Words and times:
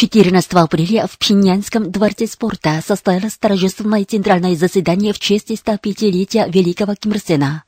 14 0.00 0.54
апреля 0.54 1.08
в 1.08 1.18
Пхеньянском 1.18 1.90
дворце 1.90 2.28
спорта 2.28 2.80
состоялось 2.86 3.36
торжественное 3.36 4.04
центральное 4.04 4.54
заседание 4.54 5.12
в 5.12 5.18
честь 5.18 5.50
105-летия 5.50 6.48
Великого 6.48 6.94
Ким 6.94 7.14
Ир 7.14 7.18
Сена. 7.18 7.64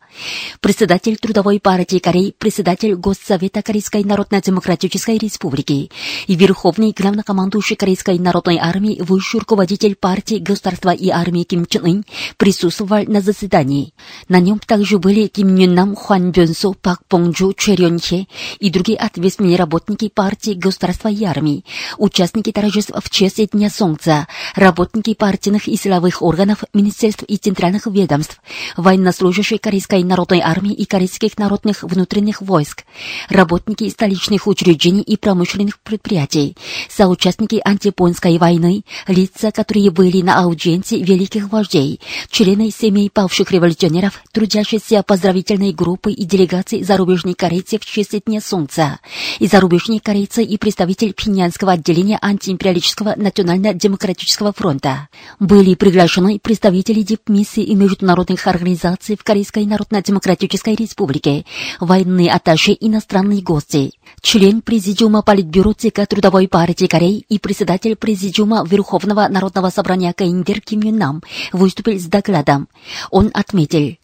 Председатель 0.61 1.17
Трудовой 1.17 1.61
партии 1.61 1.99
Кореи, 1.99 2.35
председатель 2.37 2.95
Госсовета 2.95 3.63
Корейской 3.63 4.05
Народно-Демократической 4.05 5.19
Республики 5.19 5.91
и 6.27 6.35
верховный 6.35 6.93
главнокомандующий 6.97 7.77
Корейской 7.77 8.19
Народной 8.19 8.59
Армии, 8.59 9.01
высший 9.01 9.41
руководитель 9.41 9.95
партии 9.95 10.37
государства 10.37 10.91
и 10.91 11.09
армии 11.09 11.45
Ким 11.45 11.67
Чен 11.67 11.85
Ын 11.85 12.05
присутствовал 12.37 13.05
на 13.07 13.21
заседании. 13.21 13.95
На 14.29 14.41
нем 14.41 14.59
также 14.59 14.99
были 14.99 15.27
Ким 15.27 15.57
Юн 15.57 15.75
Нам, 15.75 15.97
Хуан 15.97 16.33
Бёнсу, 16.33 16.75
Пак 16.81 17.05
Понджу, 17.07 17.53
Чэ 17.53 17.77
Рён 17.77 17.99
Хе 17.99 18.27
и 18.59 18.71
другие 18.71 18.99
ответственные 18.99 19.57
работники 19.57 20.09
партии 20.09 20.53
государства 20.53 21.09
и 21.09 21.25
армии, 21.25 21.65
участники 21.99 22.53
торжеств 22.53 22.93
в 22.95 23.11
честь 23.11 23.51
Дня 23.53 23.71
Солнца, 23.71 24.27
работники 24.55 25.15
партийных 25.15 25.69
и 25.69 25.77
силовых 25.77 26.23
органов, 26.23 26.65
министерств 26.75 27.23
и 27.27 27.37
центральных 27.37 27.87
ведомств, 27.87 28.41
военнослужащие 28.77 29.59
Корейской 29.59 30.00
народной 30.05 30.41
армии 30.41 30.73
и 30.73 30.85
корейских 30.85 31.39
народных 31.39 31.83
внутренних 31.83 32.43
войск, 32.43 32.85
работники 33.29 33.89
столичных 33.89 34.47
учреждений 34.47 35.03
и 35.03 35.17
промышленных 35.17 35.79
предприятий, 35.81 36.57
соучастники 36.89 37.61
антипонской 37.65 38.39
войны, 38.39 38.85
лица, 39.07 39.51
которые 39.51 39.91
были 39.91 40.23
на 40.23 40.41
аудиенции 40.41 41.03
великих 41.03 41.51
вождей, 41.51 42.01
члены 42.31 42.71
семей 42.71 43.11
павших 43.11 43.51
революционеров, 43.51 44.23
трудящиеся 44.33 45.03
поздравительной 45.03 45.73
группы 45.73 46.13
и 46.13 46.25
делегации 46.25 46.83
зарубежных 46.83 47.37
корейцев 47.37 47.83
в 47.83 47.87
честь 47.87 48.25
Дня 48.27 48.41
Солнца, 48.41 48.99
и 49.39 49.47
зарубежные 49.47 50.01
корейцы 50.01 50.43
и 50.43 50.57
представитель 50.59 51.13
Пинянского 51.13 51.73
отделения 51.73 52.19
антиимпериалистического 52.21 53.15
национально-демократического 53.17 54.53
фронта. 54.53 55.09
Были 55.39 55.75
приглашены 55.75 56.39
представители 56.39 57.03
дипмиссий 57.03 57.63
и 57.63 57.75
международных 57.75 58.47
организаций 58.47 59.17
в 59.17 59.25
Корейской 59.25 59.65
Народно-Демократической 59.91 60.75
Республике, 60.77 61.45
военные 61.81 62.31
атташе 62.31 62.77
иностранные 62.79 63.43
гости, 63.43 63.93
член 64.21 64.63
Президиума 64.63 65.23
Политбюро 65.23 65.73
ЦК 65.73 66.07
Трудовой 66.07 66.49
партии 66.49 66.87
Кореи 66.87 67.25
и 67.29 67.39
председатель 67.39 67.97
Президиума 67.97 68.65
Верховного 68.65 69.27
Народного 69.29 69.71
собрания 69.71 70.13
КНДР 70.13 70.61
Ким 70.61 70.81
Юн 70.83 70.97
Нам 70.97 71.23
выступил 71.53 71.99
с 71.99 72.05
докладом. 72.05 72.69
Он 73.11 73.31
отметил, 73.35 73.97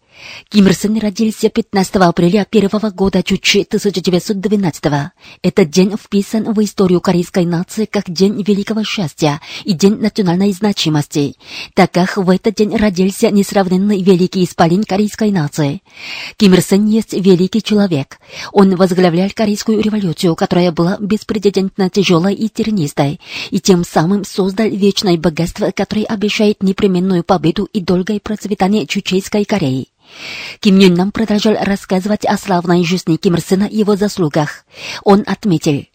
Ким 0.48 0.66
Ир 0.66 0.74
Сен 0.74 0.98
родился 0.98 1.48
15 1.48 1.96
апреля 1.96 2.46
первого 2.48 2.90
года 2.90 3.22
Чучи 3.22 3.64
1912 3.64 4.84
-го. 4.84 5.10
Этот 5.42 5.70
день 5.70 5.94
вписан 5.96 6.52
в 6.52 6.62
историю 6.62 7.00
корейской 7.00 7.44
нации 7.44 7.84
как 7.84 8.04
День 8.08 8.42
великого 8.42 8.84
счастья 8.84 9.40
и 9.64 9.72
День 9.72 9.96
национальной 9.96 10.52
значимости, 10.52 11.34
так 11.74 11.92
как 11.92 12.16
в 12.16 12.30
этот 12.30 12.54
день 12.54 12.76
родился 12.76 13.30
несравненный 13.30 14.02
великий 14.02 14.44
исполин 14.44 14.84
корейской 14.84 15.30
нации. 15.30 15.82
Ким 16.36 16.54
Ир 16.54 16.62
Сен 16.62 16.86
есть 16.86 17.12
великий 17.12 17.62
человек. 17.62 18.18
Он 18.52 18.76
возглавлял 18.76 19.30
корейскую 19.34 19.80
революцию, 19.80 20.36
которая 20.36 20.72
была 20.72 20.96
беспрецедентно 21.00 21.90
тяжелой 21.90 22.34
и 22.34 22.48
тернистой, 22.48 23.20
и 23.50 23.60
тем 23.60 23.84
самым 23.84 24.24
создал 24.24 24.68
вечное 24.68 25.16
богатство, 25.16 25.70
которое 25.70 26.04
обещает 26.04 26.62
непременную 26.62 27.24
победу 27.24 27.68
и 27.72 27.80
долгое 27.80 28.20
процветание 28.20 28.86
Чучейской 28.86 29.44
Кореи. 29.44 29.88
Ким 30.60 30.78
Юн 30.78 30.94
нам 30.94 31.12
продолжал 31.12 31.56
рассказывать 31.60 32.24
о 32.24 32.36
славной 32.36 32.84
жизни 32.84 33.16
Ким 33.16 33.34
Ир 33.34 33.40
Сена 33.40 33.64
и 33.64 33.78
его 33.78 33.96
заслугах. 33.96 34.64
Он 35.04 35.24
отметил, 35.26 35.86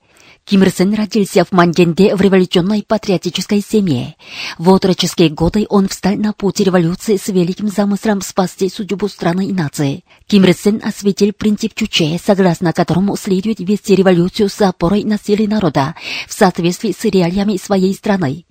Ким 0.43 0.63
Ир 0.63 0.71
Сен 0.71 0.93
родился 0.93 1.45
в 1.45 1.51
Мангенде 1.51 2.15
в 2.15 2.21
революционной 2.21 2.83
патриотической 2.83 3.61
семье. 3.61 4.15
В 4.57 4.73
отроческие 4.73 5.29
годы 5.29 5.65
он 5.69 5.87
встал 5.87 6.15
на 6.15 6.33
путь 6.33 6.59
революции 6.59 7.17
с 7.17 7.27
великим 7.27 7.67
замыслом 7.69 8.21
спасти 8.21 8.69
судьбу 8.69 9.07
страны 9.07 9.47
и 9.47 9.53
нации. 9.53 10.03
Ким 10.27 10.43
Ир 10.43 10.53
Сен 10.53 10.81
осветил 10.83 11.31
принцип 11.31 11.73
Чуче, 11.75 12.19
согласно 12.23 12.73
которому 12.73 13.15
следует 13.17 13.59
вести 13.59 13.95
революцию 13.95 14.49
с 14.49 14.61
опорой 14.61 15.03
на 15.03 15.17
силы 15.17 15.47
народа 15.47 15.95
в 16.27 16.33
соответствии 16.33 16.95
с 16.97 17.03
реалиями 17.05 17.57
своей 17.57 17.93
страны. 17.93 18.45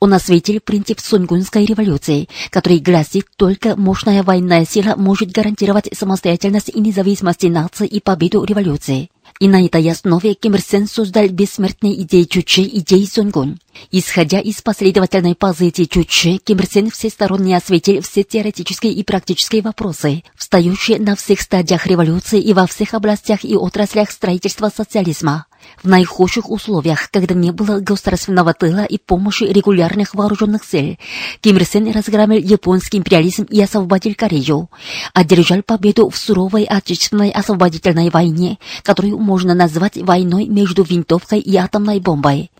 Он 0.00 0.12
осветил 0.14 0.60
принцип 0.60 1.00
Сунгунской 1.00 1.64
революции, 1.64 2.28
который 2.50 2.80
гласит, 2.80 3.26
только 3.36 3.76
мощная 3.76 4.22
военная 4.22 4.66
сила 4.66 4.94
может 4.96 5.30
гарантировать 5.30 5.88
самостоятельность 5.96 6.70
и 6.70 6.80
независимость 6.80 7.44
нации 7.44 7.86
и 7.86 8.00
победу 8.00 8.44
революции. 8.44 9.10
И 9.38 9.48
на 9.48 9.64
этой 9.64 9.90
основе 9.90 10.34
Ким 10.34 10.54
Ир 10.54 10.62
Сен 10.62 10.86
создал 10.86 11.28
бессмертные 11.28 12.00
идеи 12.02 12.22
Чуче 12.22 12.62
и 12.62 12.78
идеи 12.80 13.04
Сунгун. 13.04 13.58
Исходя 13.90 14.40
из 14.40 14.62
последовательной 14.62 15.34
позиции 15.34 15.84
Чуче, 15.84 16.38
Ким 16.38 16.58
Ир 16.58 16.66
Сен 16.66 16.90
всесторонне 16.90 17.56
осветил 17.56 18.00
все 18.00 18.22
теоретические 18.22 18.92
и 18.94 19.04
практические 19.04 19.60
вопросы, 19.60 20.22
встающие 20.36 20.98
на 20.98 21.16
всех 21.16 21.42
стадиях 21.42 21.86
революции 21.86 22.40
и 22.40 22.54
во 22.54 22.66
всех 22.66 22.94
областях 22.94 23.44
и 23.44 23.56
отраслях 23.56 24.10
строительства 24.10 24.70
социализма. 24.74 25.46
В 25.82 25.88
наихудших 25.88 26.50
условиях, 26.50 27.10
когда 27.10 27.34
не 27.34 27.50
было 27.52 27.80
государственного 27.80 28.54
тыла 28.54 28.84
и 28.84 28.98
помощи 28.98 29.44
регулярных 29.44 30.14
вооруженных 30.14 30.64
сил, 30.64 30.96
Ким 31.40 31.56
Ир 31.56 31.64
Сен 31.64 31.90
разгромил 31.92 32.38
японский 32.38 32.98
империализм 32.98 33.44
и 33.44 33.60
освободил 33.60 34.14
Корею, 34.14 34.70
одержал 35.14 35.62
победу 35.62 36.08
в 36.08 36.16
суровой 36.16 36.64
отечественной 36.64 37.30
освободительной 37.30 38.10
войне, 38.10 38.58
которую 38.82 39.18
можно 39.18 39.54
назвать 39.54 39.96
войной 39.96 40.46
между 40.46 40.82
винтовкой 40.82 41.40
и 41.40 41.56
атомной 41.56 42.00
бомбой. 42.00 42.50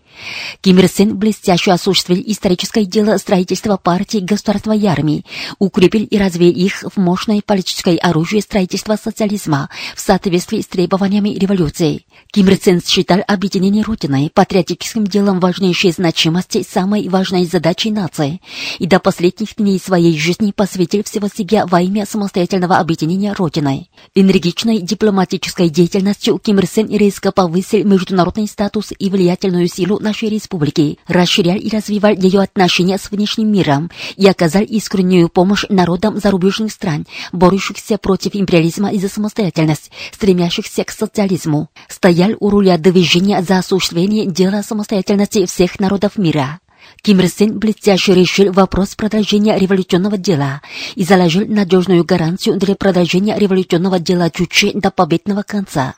Ким 0.61 0.79
Ир 0.79 0.89
Сен 0.89 1.17
блестяще 1.17 1.71
осуществил 1.71 2.21
историческое 2.25 2.85
дело 2.85 3.17
строительства 3.17 3.77
партии, 3.77 4.19
государства 4.19 4.75
и 4.75 4.85
армии, 4.85 5.25
укрепил 5.59 6.03
и 6.03 6.17
развил 6.17 6.51
их 6.51 6.83
в 6.83 6.97
мощное 6.97 7.41
политическое 7.45 7.97
оружие 7.97 8.41
строительства 8.41 8.95
социализма 8.95 9.69
в 9.95 9.99
соответствии 9.99 10.61
с 10.61 10.67
требованиями 10.67 11.29
революции. 11.29 12.05
Ким 12.31 12.49
Ир 12.49 12.57
Сен 12.61 12.81
считал 12.85 13.19
объединение 13.27 13.83
Родины 13.83 14.31
патриотическим 14.33 15.05
делом 15.05 15.39
важнейшей 15.39 15.91
значимости 15.91 16.65
самой 16.67 17.07
важной 17.09 17.45
задачей 17.45 17.91
нации 17.91 18.41
и 18.79 18.85
до 18.85 18.99
последних 18.99 19.55
дней 19.55 19.79
своей 19.79 20.17
жизни 20.17 20.51
посвятил 20.51 21.03
всего 21.03 21.27
себя 21.27 21.65
во 21.65 21.81
имя 21.81 22.05
самостоятельного 22.05 22.77
объединения 22.77 23.33
Родины. 23.33 23.87
Энергичной 24.15 24.81
дипломатической 24.81 25.69
деятельностью 25.69 26.37
Ким 26.37 26.59
Ир 26.59 26.67
Сен 26.67 26.89
резко 26.89 27.31
повысил 27.31 27.85
международный 27.85 28.47
статус 28.47 28.93
и 28.97 29.09
влиятельную 29.09 29.67
силу 29.67 29.99
нашей 30.07 30.29
республики, 30.29 30.97
расширял 31.07 31.57
и 31.57 31.69
развивал 31.69 32.13
ее 32.13 32.41
отношения 32.41 32.97
с 32.97 33.11
внешним 33.11 33.51
миром 33.51 33.91
и 34.15 34.25
оказал 34.25 34.63
искреннюю 34.63 35.27
помощь 35.27 35.65
народам 35.69 36.17
зарубежных 36.17 36.71
стран, 36.71 37.05
борющихся 37.33 37.97
против 37.97 38.35
империализма 38.35 38.91
и 38.91 38.99
за 38.99 39.09
самостоятельность, 39.09 39.91
стремящихся 40.13 40.85
к 40.85 40.91
социализму. 40.91 41.69
Стоял 41.89 42.31
у 42.39 42.49
руля 42.49 42.77
движения 42.77 43.41
за 43.41 43.57
осуществление 43.57 44.25
дела 44.25 44.63
самостоятельности 44.63 45.45
всех 45.45 45.79
народов 45.79 46.17
мира. 46.17 46.59
Ким 47.01 47.19
Ир 47.19 47.29
Сен 47.29 47.59
блестяще 47.59 48.13
решил 48.13 48.51
вопрос 48.53 48.95
продолжения 48.95 49.57
революционного 49.57 50.17
дела 50.17 50.61
и 50.95 51.03
заложил 51.03 51.45
надежную 51.45 52.05
гарантию 52.05 52.57
для 52.57 52.75
продолжения 52.75 53.37
революционного 53.37 53.99
дела 53.99 54.29
Чучи 54.29 54.71
до 54.73 54.89
победного 54.89 55.43
конца. 55.43 55.95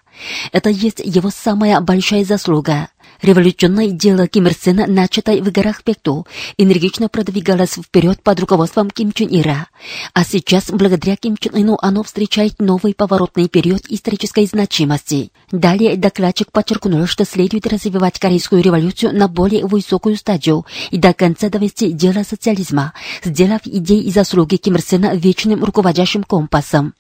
Это 0.52 0.70
есть 0.70 1.02
его 1.04 1.30
самая 1.30 1.80
большая 1.80 2.26
заслуга. 2.26 2.90
Революционное 3.22 3.90
дело 3.90 4.28
Ким 4.28 4.48
Ир 4.48 4.54
Сена, 4.54 4.88
начатое 4.88 5.42
в 5.42 5.52
горах 5.52 5.84
Пекту, 5.84 6.26
энергично 6.58 7.10
продвигалось 7.10 7.74
вперед 7.74 8.24
под 8.24 8.40
руководством 8.40 8.90
Ким 8.90 9.12
Чен 9.12 9.28
Ира. 9.30 9.68
А 10.14 10.24
сейчас, 10.24 10.72
благодаря 10.72 11.18
Ким 11.18 11.36
Чен 11.36 11.54
Ыну, 11.54 11.78
оно 11.82 12.04
встречает 12.04 12.60
новый 12.60 12.94
поворотный 12.94 13.50
период 13.50 13.82
исторической 13.90 14.46
значимости. 14.46 15.32
Далее 15.52 15.98
докладчик 15.98 16.50
подчеркнул, 16.52 17.08
что 17.08 17.26
следует 17.26 17.68
развивать 17.68 18.20
корейскую 18.20 18.64
революцию 18.64 19.14
на 19.14 19.28
более 19.28 19.66
высокую 19.66 20.16
стадию 20.16 20.66
и 20.90 20.98
до 20.98 21.14
конца 21.14 21.50
довести 21.50 21.92
дело 21.92 22.24
социализма, 22.24 22.94
сделав 23.24 23.62
идеи 23.66 24.02
и 24.04 24.12
заслуги 24.12 24.56
Ким 24.56 24.76
Ир 24.76 24.82
Сена 24.82 25.14
вечным 25.14 25.66
руководящим 25.66 26.24
компасом. 26.24 26.94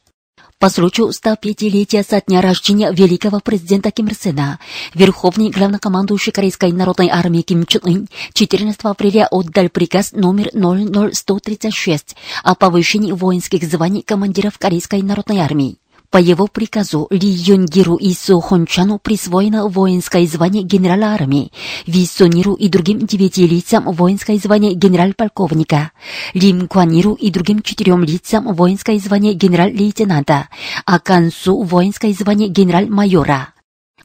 По 0.60 0.70
случаю 0.70 1.08
105-летия 1.12 2.04
со 2.04 2.20
дня 2.20 2.42
рождения 2.42 2.92
великого 2.92 3.40
президента 3.40 3.92
Ким 3.92 4.08
Ир 4.08 4.14
Сена, 4.14 4.60
Верховный 4.94 5.52
главнокомандующий 5.52 6.34
Корейской 6.34 6.74
народной 6.74 7.08
армии 7.08 7.44
Ким 7.44 7.66
Чен 7.66 7.82
Ын 7.86 8.08
14 8.34 8.78
апреля 8.84 9.28
отдал 9.32 9.70
приказ 9.70 10.12
номер 10.12 10.50
00136 10.52 12.18
о 12.44 12.56
повышении 12.56 13.14
воинских 13.14 13.64
званий 13.64 14.02
командиров 14.02 14.58
Корейской 14.58 15.02
народной 15.02 15.38
армии. 15.38 15.78
По 16.12 16.18
его 16.18 16.48
приказу 16.48 17.08
Ли 17.12 17.28
Юнгиру 17.28 17.96
и 17.96 18.14
Су 18.14 18.40
Хончану 18.40 18.98
присвоено 18.98 19.68
воинское 19.68 20.26
звание 20.26 20.64
генерала 20.64 21.14
армии, 21.14 21.52
Ви 21.86 22.08
Сониру 22.08 22.56
и 22.56 22.68
другим 22.68 23.06
девяти 23.06 23.48
лицам 23.48 23.84
воинское 23.84 24.40
звание 24.40 24.74
генерал-полковника, 24.74 25.92
Лим 26.34 26.68
Кваниру 26.68 27.14
и 27.14 27.30
другим 27.30 27.62
четырем 27.62 28.04
лицам 28.04 28.52
воинское 28.56 28.98
звание 28.98 29.36
генерал-лейтенанта, 29.36 30.50
а 30.84 31.00
Кансу 31.00 31.62
воинское 31.62 32.12
звание 32.14 32.50
генерал-майора. 32.50 33.54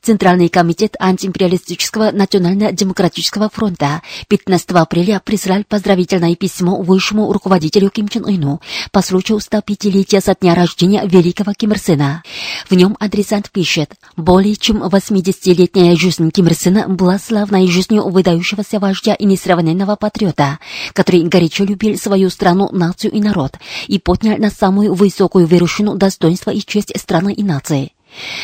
Центральный 0.04 0.50
комитет 0.50 0.96
антиимпериалистического 1.00 2.10
национально-демократического 2.10 3.48
фронта 3.48 4.02
15 4.28 4.72
апреля 4.72 5.18
прислал 5.24 5.64
поздравительное 5.66 6.36
письмо 6.36 6.82
высшему 6.82 7.32
руководителю 7.32 7.88
Ким 7.88 8.08
Чен 8.08 8.26
Ыну 8.26 8.60
по 8.92 9.00
случаю 9.00 9.38
105-летия 9.38 10.20
со 10.20 10.34
дня 10.34 10.54
рождения 10.54 11.06
великого 11.06 11.54
Ким 11.54 11.72
Ир 11.72 11.78
Сена. 11.78 12.22
В 12.68 12.74
нем 12.74 12.98
адресант 13.00 13.50
пишет, 13.50 13.94
более 14.14 14.56
чем 14.56 14.82
80-летняя 14.82 15.96
жизнь 15.96 16.30
Ким 16.30 16.48
Ир 16.48 16.54
Сена 16.54 16.86
была 16.86 17.18
славной 17.18 17.66
жизнью 17.66 18.06
выдающегося 18.06 18.80
вождя 18.80 19.14
и 19.14 19.24
несравненного 19.24 19.96
патриота, 19.96 20.58
который 20.92 21.22
горячо 21.22 21.64
любил 21.64 21.96
свою 21.96 22.28
страну, 22.28 22.68
нацию 22.72 23.10
и 23.10 23.22
народ 23.22 23.54
и 23.86 23.98
поднял 23.98 24.36
на 24.36 24.50
самую 24.50 24.92
высокую 24.92 25.46
вершину 25.46 25.96
достоинства 25.96 26.50
и 26.50 26.60
честь 26.60 26.92
страны 27.00 27.32
и 27.32 27.42
нации. 27.42 27.92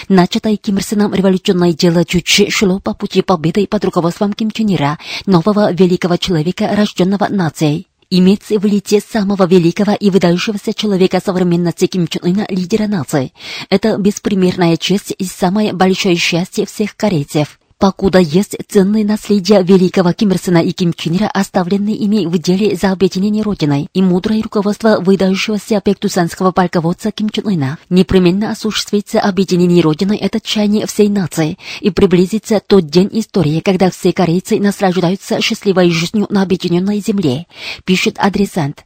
Начатое 0.08 0.56
Ким 0.56 0.78
Ир 0.78 0.84
Сеном 0.84 1.14
революционное 1.14 1.72
дело 1.72 2.04
Чучи 2.04 2.50
шло 2.50 2.80
по 2.80 2.94
пути 2.94 3.22
победы 3.22 3.66
под 3.66 3.84
руководством 3.84 4.32
Ким 4.32 4.50
Чен 4.50 4.74
Ира, 4.74 4.98
нового 5.26 5.72
великого 5.72 6.16
человека, 6.16 6.70
рожденного 6.74 7.28
нацией. 7.28 7.86
Иметь 8.12 8.48
в 8.48 8.64
лице 8.64 9.00
самого 9.00 9.46
великого 9.46 9.92
и 9.92 10.10
выдающегося 10.10 10.74
человека 10.74 11.20
современности 11.24 11.86
Ким 11.86 12.08
Чен 12.08 12.22
Ына 12.24 12.46
лидера 12.48 12.88
нации– 12.88 13.32
это 13.70 13.96
беспримерная 13.98 14.76
честь 14.76 15.14
и 15.16 15.24
самое 15.24 15.72
большое 15.72 16.16
счастье 16.16 16.66
всех 16.66 16.96
корейцев. 16.96 17.60
Покуда 17.80 18.18
есть 18.18 18.58
ценные 18.68 19.06
наследия 19.06 19.62
великого 19.62 20.12
Ким 20.12 20.32
Ир 20.32 20.38
Сена 20.38 20.58
и 20.58 20.70
Ким 20.72 20.92
Чен 20.92 21.16
Ира, 21.16 21.28
оставленные 21.28 21.96
ими 21.96 22.26
в 22.26 22.36
деле 22.36 22.76
за 22.76 22.92
объединение 22.92 23.42
Родиной, 23.42 23.88
и 23.94 24.02
мудрое 24.02 24.42
руководство 24.42 25.00
выдающегося 25.00 25.80
пектусанского 25.80 26.52
полководца 26.52 27.10
Ким 27.10 27.30
Чен 27.30 27.48
Ына, 27.48 27.78
непременно 27.88 28.50
осуществится 28.50 29.18
объединение 29.18 29.82
Родиной 29.82 30.18
это 30.18 30.42
чаяние 30.42 30.86
всей 30.86 31.08
нации, 31.08 31.56
и 31.80 31.88
приблизится 31.88 32.60
тот 32.60 32.84
день 32.86 33.08
истории, 33.12 33.60
когда 33.60 33.90
все 33.90 34.12
корейцы 34.12 34.60
наслаждаются 34.60 35.40
счастливой 35.40 35.90
жизнью 35.90 36.26
на 36.28 36.42
объединенной 36.42 37.00
земле, 37.00 37.46
пишет 37.86 38.16
адресант. 38.18 38.84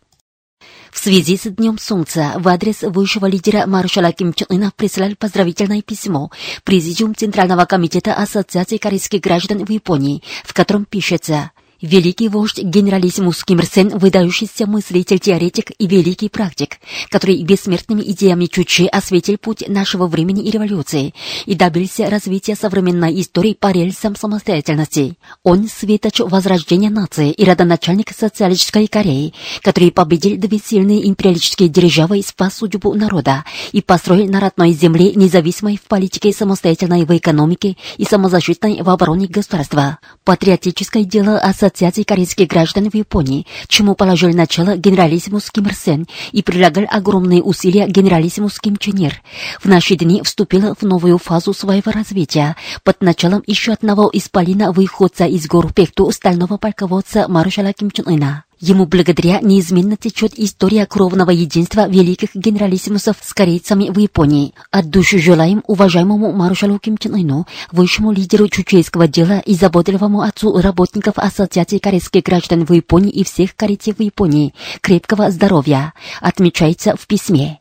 В 0.93 0.99
связи 0.99 1.37
с 1.37 1.51
Днем 1.51 1.79
Солнца 1.79 2.35
в 2.37 2.47
адрес 2.49 2.83
высшего 2.83 3.27
лидера 3.27 3.67
маршала 3.67 4.13
Ким 4.13 4.33
Чен 4.33 4.47
Ына 4.49 4.73
прислали 4.77 5.15
поздравительное 5.15 5.83
письмо. 5.83 6.31
Президиум 6.63 7.15
Центрального 7.15 7.65
комитета 7.65 8.15
Ассоциации 8.15 8.77
корейских 8.77 9.21
граждан 9.21 9.65
в 9.65 9.71
Японии, 9.71 10.23
в 10.45 10.55
котором 10.55 10.85
пишется 10.85 11.51
Великий 11.83 12.29
вождь 12.29 12.63
генералиссимус 12.63 13.45
Ким 13.45 13.59
Ир 13.59 13.67
Сен, 13.67 13.99
выдающийся 13.99 14.67
мыслитель, 14.67 15.19
теоретик 15.19 15.73
и 15.77 15.87
великий 15.87 16.29
практик, 16.29 16.79
который 17.11 17.43
бессмертными 17.43 18.01
идеями 18.03 18.47
Чучи 18.47 18.87
осветил 18.87 19.37
путь 19.39 19.69
нашего 19.69 20.07
времени 20.07 20.45
и 20.45 20.51
революции 20.51 21.15
и 21.45 21.55
добился 21.55 22.09
развития 22.09 22.55
современной 22.55 23.21
истории 23.21 23.55
по 23.59 23.71
рельсам 23.71 24.17
самостоятельности. 24.17 25.19
Он 25.43 25.69
светоч 25.69 26.21
возрождения 26.21 26.91
нации 26.91 27.33
и 27.33 27.45
родоначальник 27.45 28.13
социалистической 28.17 28.87
Кореи, 28.87 29.35
который 29.63 29.91
победил 29.91 30.39
две 30.39 30.59
сильные 30.59 31.07
империалистические 31.09 31.69
державы 31.69 32.21
и 32.21 32.23
спас 32.23 32.55
судьбу 32.55 32.95
народа 32.95 33.45
и 33.73 33.83
построил 33.83 34.31
на 34.31 34.41
родной 34.41 34.73
земле 34.73 35.13
независимой 35.15 35.77
в 35.77 35.83
политике, 35.83 36.33
самостоятельной 36.33 37.05
в 37.05 37.15
экономике 37.15 37.77
и 37.99 38.05
самозащитной 38.05 38.81
в 38.81 38.89
обороне 38.89 39.27
государства. 39.27 39.99
Патриотическое 40.25 41.05
дело 41.05 41.39
Ассоциации 41.39 41.74
корейских 42.05 42.49
граждан 42.49 42.91
в 42.91 42.95
Японии, 42.95 43.47
чему 43.69 43.95
положил 43.95 44.31
начало 44.31 44.77
генералиссимус 44.77 45.51
Ким 45.51 45.67
Ир 45.67 45.75
Сен 45.75 46.07
и 46.33 46.43
прилагал 46.43 46.85
огромные 46.89 47.43
усилия 47.43 47.87
генералиссимус 47.87 48.61
Ким 48.61 48.77
Чен 48.77 48.97
Ир. 48.97 49.23
В 49.61 49.67
наши 49.67 49.97
дни 49.97 50.23
вступил 50.23 50.75
в 50.75 50.83
новую 50.83 51.19
фазу 51.19 51.53
своего 51.53 51.91
развития 51.93 52.57
под 52.83 53.03
началом 53.03 53.43
еще 53.47 53.73
одного 53.73 54.11
исполина 54.13 54.73
выходца 54.73 55.27
из 55.27 55.47
гор 55.47 55.73
Пекту 55.73 56.11
стального 56.13 56.57
полководца 56.57 57.27
маршала 57.29 57.73
Ким 57.73 57.91
Чен 57.91 58.09
Ына. 58.09 58.45
Ему 58.67 58.87
благодаря 58.87 59.41
неизменно 59.43 59.95
течет 59.95 60.33
история 60.39 60.87
кровного 60.87 61.29
единства 61.29 61.87
великих 61.87 62.35
генералиссимусов 62.35 63.19
с 63.21 63.35
корейцами 63.35 63.91
в 63.91 63.99
Японии. 63.99 64.55
От 64.71 64.89
души 64.89 65.19
желаем 65.19 65.63
уважаемому 65.67 66.33
маршалу 66.33 66.79
Ким 66.79 66.97
Чен 66.97 67.15
Ыну, 67.15 67.47
высшему 67.73 68.11
лидеру 68.11 68.49
чучейского 68.49 69.07
дела 69.07 69.41
и 69.41 69.55
заботливому 69.55 70.23
отцу 70.23 70.59
работников 70.63 71.19
Ассоциации 71.19 71.77
корейских 71.77 72.23
граждан 72.23 72.65
в 72.65 72.73
Японии 72.73 73.11
и 73.11 73.23
всех 73.23 73.55
корейцев 73.55 73.99
в 73.99 74.03
Японии 74.03 74.55
крепкого 74.81 75.31
здоровья, 75.31 75.93
отмечается 76.23 76.97
в 76.99 77.07
письме. 77.07 77.61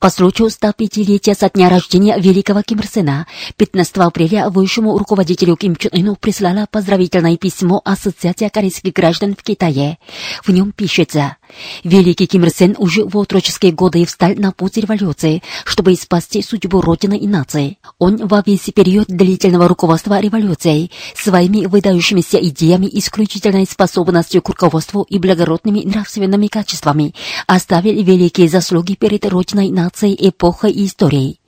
По 0.00 0.10
случаю 0.10 0.48
105-летия 0.48 1.34
со 1.34 1.50
дня 1.50 1.68
рождения 1.68 2.16
великого 2.20 2.62
Ким 2.62 2.78
Ир 2.78 2.86
Сена 2.86 3.26
15 3.56 3.96
апреля 3.96 4.48
высшему 4.48 4.96
руководителю 4.96 5.56
Ким 5.56 5.74
Чен 5.74 5.90
Ыну 5.92 6.14
прислала 6.14 6.68
поздравительное 6.70 7.36
письмо 7.36 7.82
Ассоциация 7.84 8.48
корейских 8.48 8.92
граждан 8.92 9.34
в 9.34 9.42
Китае. 9.42 9.98
В 10.44 10.50
нем 10.50 10.70
пишется 10.70 11.37
«Великий 11.84 12.26
Ким 12.26 12.44
Ир 12.44 12.50
Сен 12.50 12.74
уже 12.78 13.04
в 13.04 13.16
отроческие 13.16 13.72
годы 13.72 14.04
встал 14.04 14.34
на 14.36 14.52
путь 14.52 14.76
революции, 14.76 15.42
чтобы 15.64 15.94
спасти 15.96 16.42
судьбу 16.42 16.80
Родины 16.80 17.16
и 17.18 17.26
нации. 17.26 17.78
Он 17.98 18.26
во 18.26 18.42
весь 18.44 18.70
период 18.74 19.08
длительного 19.08 19.68
руководства 19.68 20.20
революцией 20.20 20.90
своими 21.14 21.66
выдающимися 21.66 22.38
идеями, 22.38 22.88
исключительной 22.92 23.66
способностью 23.66 24.42
к 24.42 24.48
руководству 24.48 25.02
и 25.02 25.18
благородными 25.18 25.82
нравственными 25.84 26.46
качествами 26.46 27.14
оставил 27.46 28.02
великие 28.02 28.48
заслуги 28.48 28.94
перед 28.94 29.24
Родиной, 29.26 29.70
нацией 29.70 30.16
эпохой 30.28 30.72
и 30.72 30.86
историей. 30.86 31.40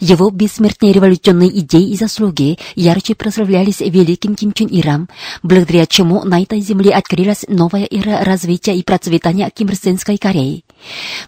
Его 0.00 0.30
бессмертные 0.30 0.92
революционные 0.92 1.58
идеи 1.60 1.90
и 1.90 1.96
заслуги 1.96 2.58
ярче 2.74 3.14
прославлялись 3.14 3.80
великим 3.80 4.34
Ким 4.34 4.52
Чен 4.52 4.68
Иром, 4.68 5.08
благодаря 5.42 5.86
чему 5.86 6.22
на 6.24 6.42
этой 6.42 6.60
земле 6.60 6.92
открылась 6.92 7.44
новая 7.48 7.86
эра 7.90 8.24
развития 8.24 8.76
и 8.76 8.82
процветания 8.82 9.50
Ким 9.50 9.68
Кореи. 10.18 10.64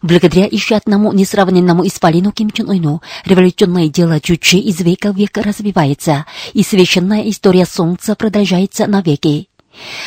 Благодаря 0.02 0.46
еще 0.46 0.76
одному 0.76 1.12
несравненному 1.12 1.86
исполину 1.86 2.32
Ким 2.32 2.50
Чен 2.50 2.70
Ыну 2.70 3.02
революционное 3.24 3.88
дело 3.88 4.20
Чучи 4.20 4.56
из 4.56 4.80
века 4.80 5.12
в 5.12 5.16
век 5.16 5.36
развивается, 5.36 6.26
и 6.52 6.62
священная 6.62 7.28
история 7.28 7.66
Солнца 7.66 8.14
продолжается 8.14 8.86
навеки. 8.86 9.49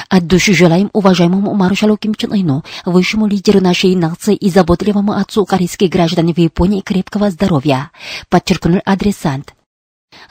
От 0.09 0.27
души 0.27 0.53
желаем 0.53 0.89
уважаемому 0.93 1.53
маршалу 1.53 1.97
Ким 1.97 2.15
Чен 2.15 2.33
Ыну, 2.33 2.63
высшему 2.85 3.27
лидеру 3.27 3.61
нашей 3.61 3.95
нации 3.95 4.35
и 4.35 4.49
заботливому 4.49 5.13
отцу 5.13 5.45
корейских 5.45 5.89
граждан 5.89 6.33
в 6.33 6.37
Японии 6.37 6.81
крепкого 6.81 7.31
здоровья, 7.31 7.91
подчеркнул 8.29 8.81
адресант. 8.85 9.53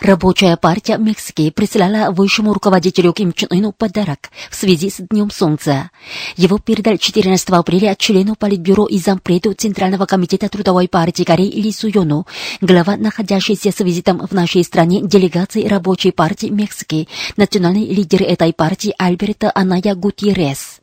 Рабочая 0.01 0.57
партия 0.57 0.97
Мексики 0.99 1.51
прислала 1.51 2.11
высшему 2.11 2.53
руководителю 2.53 3.12
Ким 3.12 3.33
Чен 3.33 3.49
Ыну 3.51 3.73
подарок 3.73 4.31
в 4.51 4.55
связи 4.55 4.91
с 4.91 4.97
Днем 4.99 5.31
Солнца. 5.31 5.91
Его 6.37 6.59
передал 6.59 6.97
14 6.97 7.51
апреля 7.51 7.95
члену 7.95 8.35
Политбюро 8.35 8.87
и 8.87 8.99
зампреду 8.99 9.53
Центрального 9.55 10.07
комитета 10.07 10.49
Трудовой 10.49 10.89
партии 10.89 11.25
Кореи 11.25 11.51
Ли 11.51 11.73
Суйону, 11.73 12.27
глава 12.61 12.97
находящейся 12.97 13.71
с 13.71 13.81
визитом 13.81 14.27
в 14.27 14.33
нашей 14.33 14.65
стране 14.65 15.03
делегации 15.03 15.67
Рабочей 15.67 16.11
партии 16.11 16.49
Мексики, 16.49 17.09
национальный 17.37 17.87
лидер 17.87 18.23
этой 18.23 18.53
партии 18.53 18.95
Альберто 18.99 19.53
Аная 19.55 19.95
Гутьеррес. 19.95 20.83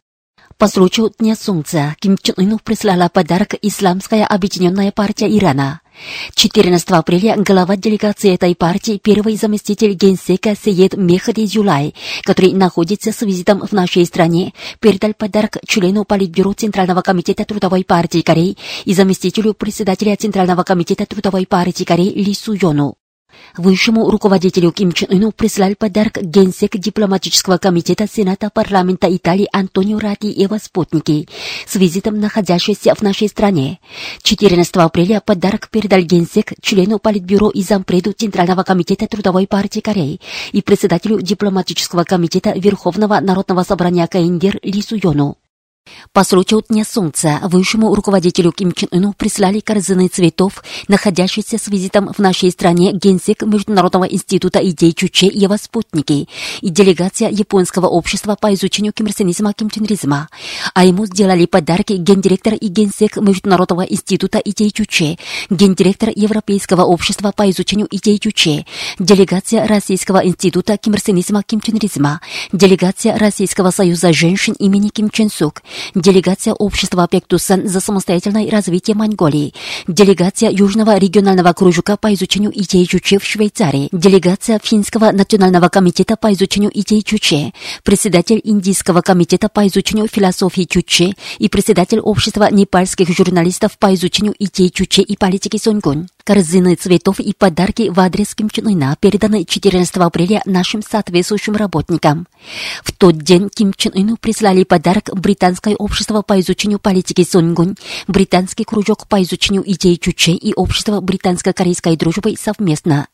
По 0.60 0.68
случаю 0.68 1.10
Дня 1.18 1.38
Солнца 1.38 1.96
Ким 2.02 2.18
Чен 2.18 2.36
Ыну 2.36 2.60
прислала 2.60 3.08
подарок 3.08 3.56
Исламская 3.62 4.26
объединенная 4.26 4.92
партия 4.92 5.34
Ирана. 5.38 5.80
14 6.36 6.92
апреля 6.92 7.36
глава 7.38 7.76
делегации 7.76 8.34
этой 8.34 8.56
партии, 8.56 9.00
первый 9.02 9.36
заместитель 9.36 9.94
генсека 9.94 10.56
Сеед 10.56 10.96
Мехди 10.96 11.42
Юлай, 11.42 11.94
который 12.24 12.54
находится 12.54 13.12
с 13.12 13.22
визитом 13.22 13.60
в 13.66 13.72
нашей 13.72 14.06
стране, 14.06 14.54
передал 14.80 15.14
подарок 15.14 15.58
члену 15.68 16.06
Политбюро 16.06 16.54
Центрального 16.54 17.02
комитета 17.02 17.46
Трудовой 17.46 17.84
партии 17.84 18.22
Кореи 18.22 18.58
и 18.86 18.94
заместителю 18.94 19.54
председателя 19.54 20.16
Центрального 20.16 20.64
комитета 20.64 21.06
Трудовой 21.06 21.46
партии 21.46 21.84
Кореи 21.84 22.12
Ли 22.12 22.34
Суйону. 22.34 22.99
Высшему 23.58 24.10
руководителю 24.10 24.72
Ким 24.72 24.92
Чен 24.92 25.10
Ыну 25.12 25.32
прислали 25.32 25.74
подарок 25.74 26.22
генсек 26.22 26.78
дипломатического 26.78 27.58
комитета 27.58 28.08
Сената 28.08 28.50
парламента 28.50 29.14
Италии 29.14 29.50
Антонио 29.52 30.00
Рати 30.00 30.28
и 30.28 30.44
его 30.44 30.58
спутники 30.58 31.28
с 31.68 31.76
визитом 31.76 32.20
находящийся 32.20 32.96
в 32.96 33.02
нашей 33.02 33.28
стране. 33.28 33.80
14 34.24 34.76
апреля 34.78 35.22
подарок 35.22 35.70
передал 35.70 36.02
генсек 36.02 36.54
члену 36.62 37.00
Политбюро 37.00 37.50
и 37.50 37.62
зампреду 37.62 38.14
Центрального 38.14 38.64
комитета 38.64 39.08
Трудовой 39.08 39.48
партии 39.48 39.80
Кореи 39.80 40.22
и 40.52 40.62
председателю 40.62 41.22
дипломатического 41.22 42.04
комитета 42.04 42.52
Верховного 42.52 43.20
народного 43.20 43.64
собрания 43.64 44.08
КНДР 44.08 44.60
Ли 44.64 44.82
Суйону. 44.82 45.38
По 46.12 46.24
случаю 46.24 46.64
Дня 46.68 46.84
Солнца 46.86 47.40
высшему 47.44 47.94
руководителю 47.94 48.52
Ким 48.52 48.72
Чен 48.72 48.90
Ыну 48.92 49.14
прислали 49.14 49.60
корзины 49.60 50.08
цветов, 50.08 50.64
находящиеся 50.88 51.58
с 51.58 51.68
визитом 51.68 52.12
в 52.12 52.20
нашей 52.20 52.52
стране 52.52 52.92
генсек 52.94 53.44
Международного 53.44 54.06
института 54.06 54.60
идей 54.60 54.94
Чуче 54.94 55.28
и 55.28 55.40
его 55.40 55.56
спутники 55.58 56.28
и 56.62 56.70
делегация 56.70 57.30
Японского 57.30 57.88
общества 57.88 58.36
по 58.40 58.54
изучению 58.54 58.92
кимрсенизма 58.92 59.54
кимченризма. 59.54 60.30
А 60.74 60.84
ему 60.84 61.06
сделали 61.06 61.46
подарки 61.46 61.94
гендиректор 61.94 62.54
и 62.54 62.68
генсек 62.68 63.18
Международного 63.18 63.84
института 63.84 64.40
идей 64.40 64.72
Чуче, 64.72 65.18
гендиректор 65.50 66.10
Европейского 66.16 66.84
общества 66.84 67.32
по 67.36 67.50
изучению 67.52 67.88
идей 67.92 68.18
Чуче, 68.20 68.66
делегация 68.98 69.68
Российского 69.68 70.26
института 70.26 70.78
кимрсенизма 70.78 71.44
кимченризма, 71.44 72.22
делегация 72.52 73.18
Российского 73.18 73.72
союза 73.72 74.12
женщин 74.12 74.54
имени 74.54 74.90
Ким 74.90 75.10
Чен 75.10 75.30
Сук, 75.30 75.62
делегация 75.96 76.54
общества 76.54 77.08
Пектусан 77.10 77.68
за 77.68 77.80
самостоятельное 77.80 78.50
развитие 78.50 78.96
Монголии, 78.96 79.54
делегация 79.88 80.50
Южного 80.50 80.98
регионального 80.98 81.54
кружка 81.54 81.98
по 81.98 82.14
изучению 82.14 82.52
идей 82.54 82.86
Чуче 82.86 83.20
в 83.20 83.26
Швейцарии, 83.26 83.90
делегация 83.92 84.60
Финского 84.64 85.12
национального 85.12 85.70
комитета 85.70 86.16
по 86.16 86.32
изучению 86.34 86.72
идей 86.74 87.02
Чуче, 87.04 87.54
председатель 87.84 88.42
Индийского 88.44 89.02
комитета 89.02 89.50
по 89.50 89.68
изучению 89.68 90.08
философии 90.08 90.64
Чуче 90.70 91.14
и 91.38 91.50
председатель 91.50 92.00
общества 92.00 92.50
непальских 92.52 93.10
журналистов 93.10 93.78
по 93.78 93.94
изучению 93.94 94.36
идей 94.40 94.70
Чуче 94.70 95.02
и 95.02 95.18
политики 95.18 95.58
Сонгун. 95.58 96.08
Корзины 96.30 96.76
цветов 96.76 97.20
и 97.20 97.34
подарки 97.34 97.90
в 97.90 98.00
адрес 98.00 98.36
Ким 98.36 98.52
Чен 98.52 98.68
Ына 98.68 98.96
переданы 99.00 99.46
14 99.46 99.98
апреля 99.98 100.44
нашим 100.46 100.84
соответствующим 100.84 101.56
работникам. 101.56 102.28
В 102.84 102.92
тот 102.92 103.18
день 103.18 103.50
Ким 103.50 103.74
Чен 103.74 103.94
Ыну 103.96 104.16
прислали 104.16 104.64
подарок 104.64 105.10
Британское 105.16 105.76
общество 105.76 106.22
по 106.22 106.40
изучению 106.40 106.78
политики 106.78 107.26
Сонгун, 107.28 107.78
Британский 108.08 108.64
кружок 108.64 109.08
по 109.08 109.24
изучению 109.24 109.64
идей 109.66 109.98
Чуче 109.98 110.34
и 110.34 110.54
Общество 110.54 111.02
британско-корейской 111.02 111.98
дружбы 111.98 112.36
совместно. 112.40 113.08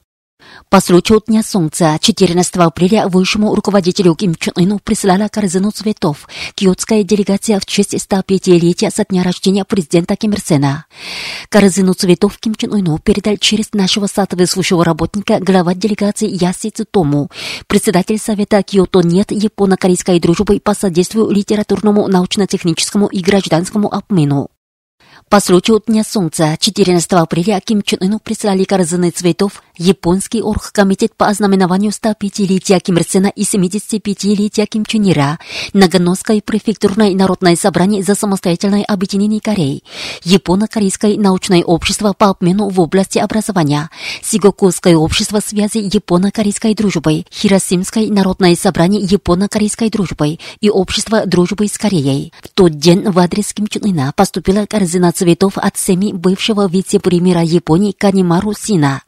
По 0.70 0.82
случаю 0.82 1.22
Дня 1.26 1.42
Солнца 1.44 1.98
14 2.02 2.56
апреля 2.58 3.08
высшему 3.08 3.56
руководителю 3.56 4.16
Ким 4.16 4.36
Чен 4.36 4.54
Ыну 4.56 4.80
прислала 4.80 5.28
корзину 5.30 5.72
цветов 5.72 6.28
киотская 6.54 7.04
делегация 7.04 7.60
в 7.60 7.66
честь 7.66 7.94
105-летия 7.94 8.92
со 8.92 9.06
дня 9.06 9.24
рождения 9.24 9.64
президента 9.64 10.16
Ким 10.16 10.34
Ир 10.34 10.42
Сена. 10.42 10.86
Корзину 11.50 11.94
цветов 11.94 12.38
Ким 12.40 12.56
Чен 12.56 12.74
Ыну 12.74 13.00
передал 13.00 13.38
через 13.38 13.72
нашего 13.74 14.08
соответствующего 14.08 14.84
работника 14.84 15.40
глава 15.40 15.76
делегации 15.76 16.28
Яси 16.28 16.72
Цитому, 16.72 17.30
председатель 17.68 18.20
Совета 18.20 18.62
Киото 18.64 19.00
нет 19.00 19.32
японо-корейской 19.32 20.20
дружбы 20.20 20.60
по 20.60 20.74
содействию 20.74 21.30
литературному, 21.30 22.08
научно-техническому 22.08 23.08
и 23.08 23.22
гражданскому 23.22 23.94
обмену. 23.94 24.50
По 25.28 25.40
случаю 25.40 25.82
Дня 25.86 26.04
Солнца 26.04 26.56
14 26.60 27.14
апреля 27.14 27.60
Ким 27.60 27.82
Чен 27.82 27.98
Ыну 28.00 28.20
прислали 28.20 28.64
корзины 28.64 29.10
цветов 29.10 29.64
Японский 29.76 30.42
оргкомитет 30.42 31.16
по 31.16 31.28
ознаменованию 31.28 31.92
105-летия 31.92 32.80
Ким 32.80 32.98
Ир 32.98 33.04
Сена 33.10 33.28
и 33.36 33.42
75-летия 33.42 34.68
Ким 34.68 34.86
Чен 34.86 35.12
Ира, 35.12 35.40
Нагановское 35.74 36.42
префектурное 36.42 37.14
народное 37.16 37.56
собрание 37.56 38.04
за 38.04 38.14
самостоятельное 38.14 38.84
объединение 38.84 39.42
Кореи, 39.42 39.84
Японо-корейское 40.24 41.18
научное 41.18 41.64
общество 41.64 42.14
по 42.14 42.30
обмену 42.30 42.70
в 42.70 42.80
области 42.80 43.18
образования, 43.18 43.90
Сигокуское 44.22 44.96
общество 44.96 45.40
связи 45.40 45.80
Японо-корейской 45.80 46.76
дружбы, 46.76 47.26
Хиросимское 47.32 48.08
народное 48.10 48.56
собрание 48.56 49.02
Японо-корейской 49.02 49.90
дружбы 49.90 50.38
и 50.62 50.70
общество 50.70 51.26
дружбы 51.26 51.68
с 51.68 51.80
Кореей. 51.80 52.32
В 52.42 52.50
тот 52.50 52.78
день 52.78 53.10
в 53.10 53.18
адрес 53.18 53.54
Ким 53.54 53.68
Чен 53.68 53.84
Ына 53.86 54.14
поступила 54.16 54.68
корзина 54.68 55.12
цветов 55.16 55.58
от 55.58 55.78
семьи 55.78 56.12
бывшего 56.14 56.68
вице-премьера 56.68 57.42
Японии 57.42 57.94
Канимару 57.94 58.54
Сина. 58.54 59.02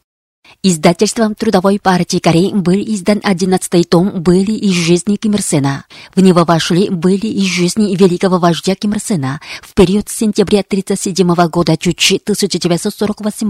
Издательством 0.64 1.36
Трудовой 1.36 1.80
партии 1.80 2.18
Кореи 2.18 2.52
был 2.52 2.74
издан 2.74 3.22
одиннадцатый 3.24 3.84
том 3.84 4.22
«Были 4.22 4.52
из 4.52 4.74
жизни 4.74 5.16
Ким 5.16 5.36
Ир 5.36 5.42
Сена». 5.42 5.86
В 6.16 6.20
него 6.20 6.44
вошли 6.46 6.90
«Были 6.90 7.28
из 7.28 7.46
жизни 7.46 7.96
великого 7.96 8.40
вождя 8.40 8.76
Ким 8.76 8.94
Ир 8.94 9.00
Сена» 9.00 9.40
в 9.62 9.74
период 9.76 10.10
с 10.10 10.14
сентября 10.14 10.62
1937 10.62 11.48
года 11.48 11.78
Чучи 11.78 12.16
1948 12.16 13.48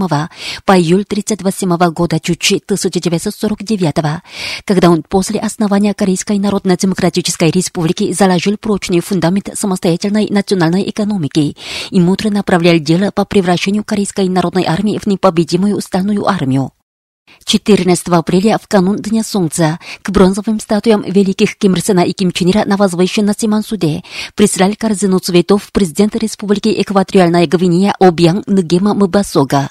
по 0.64 0.78
июль 0.78 1.02
1938 1.02 1.90
года 1.92 2.20
Чучи 2.20 2.62
1949, 2.64 4.22
когда 4.64 4.90
он 4.90 5.02
после 5.02 5.40
основания 5.40 5.94
Корейской 5.94 6.38
Народно-Демократической 6.38 7.50
Республики 7.50 8.12
заложил 8.12 8.58
прочный 8.58 9.00
фундамент 9.00 9.50
самостоятельной 9.54 10.28
национальной 10.28 10.88
экономики 10.88 11.56
и 11.90 12.00
мудро 12.00 12.30
направлял 12.30 12.78
дело 12.78 13.10
по 13.10 13.24
превращению 13.24 13.82
Корейской 13.82 14.28
народной 14.28 14.64
армии 14.66 14.98
в 14.98 15.06
непобедимую 15.06 15.80
стальную 15.80 16.28
армию. 16.28 16.70
14 17.44 18.08
апреля, 18.08 18.58
в 18.58 18.68
канун 18.68 18.96
Дня 18.96 19.22
Солнца, 19.24 19.78
к 20.02 20.10
бронзовым 20.10 20.60
статуям 20.60 21.02
великих 21.02 21.56
Ким 21.56 21.74
Ир 21.74 21.80
Сена 21.80 22.00
и 22.00 22.12
Ким 22.12 22.32
Чен 22.32 22.50
Ира 22.50 22.64
на 22.64 22.76
возвышенности 22.76 23.46
Мансуде 23.46 24.02
прислали 24.34 24.74
корзину 24.74 25.18
цветов 25.18 25.70
президента 25.72 26.18
Республики 26.18 26.74
Экваториальная 26.80 27.46
Гвинея 27.46 27.94
Обьян 27.98 28.42
Нгема 28.46 28.94
Мбасога. 28.94 29.70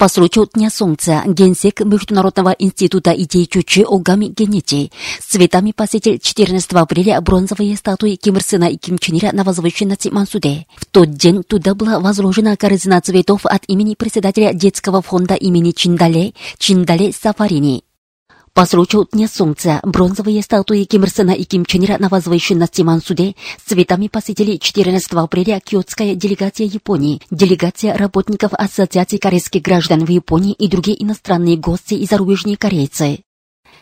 По 0.00 0.08
случаю 0.08 0.48
Дня 0.54 0.70
Солнца 0.70 1.22
генсек 1.26 1.80
Международного 1.80 2.56
института 2.58 3.10
идей 3.10 3.44
Чучи 3.44 3.84
Огами 3.86 4.32
Генити 4.34 4.90
с 5.20 5.26
цветами 5.26 5.72
посетил 5.72 6.18
14 6.18 6.72
апреля 6.72 7.20
бронзовые 7.20 7.76
статуи 7.76 8.14
Ким 8.14 8.36
Ир 8.36 8.42
Сена 8.42 8.70
и 8.70 8.78
Ким 8.78 8.96
Чен 8.98 9.18
Ира 9.18 9.32
на 9.34 9.44
возвышенности 9.44 10.08
Мансуде. 10.08 10.64
В 10.76 10.86
тот 10.86 11.10
день 11.10 11.42
туда 11.42 11.74
была 11.74 12.00
возложена 12.00 12.56
корзина 12.56 13.02
цветов 13.02 13.44
от 13.44 13.64
имени 13.66 13.94
председателя 13.94 14.54
детского 14.54 15.02
фонда 15.02 15.34
имени 15.34 15.72
Чиндале 15.72 16.32
Чиндале 16.56 17.12
Сафарини. 17.12 17.84
По 18.52 18.66
случаю 18.66 19.06
Дня 19.12 19.28
Солнца 19.28 19.80
бронзовые 19.84 20.42
статуи 20.42 20.84
Ким 20.84 21.04
Ир 21.04 21.10
Сена 21.10 21.30
и 21.30 21.44
Ким 21.44 21.64
Чен 21.64 21.84
Ира 21.84 21.98
на 21.98 22.08
возвышенности 22.08 22.82
Мансуде 22.82 23.36
с 23.64 23.68
цветами 23.68 24.08
посетили 24.08 24.56
14 24.56 25.12
апреля 25.12 25.60
киотская 25.60 26.16
делегация 26.16 26.66
Японии, 26.66 27.22
делегация 27.30 27.96
работников 27.96 28.52
Ассоциации 28.52 29.18
корейских 29.18 29.62
граждан 29.62 30.04
в 30.04 30.10
Японии 30.10 30.52
и 30.52 30.66
другие 30.68 31.02
иностранные 31.02 31.56
гости 31.56 31.94
и 31.94 32.06
зарубежные 32.06 32.56
корейцы. 32.56 33.20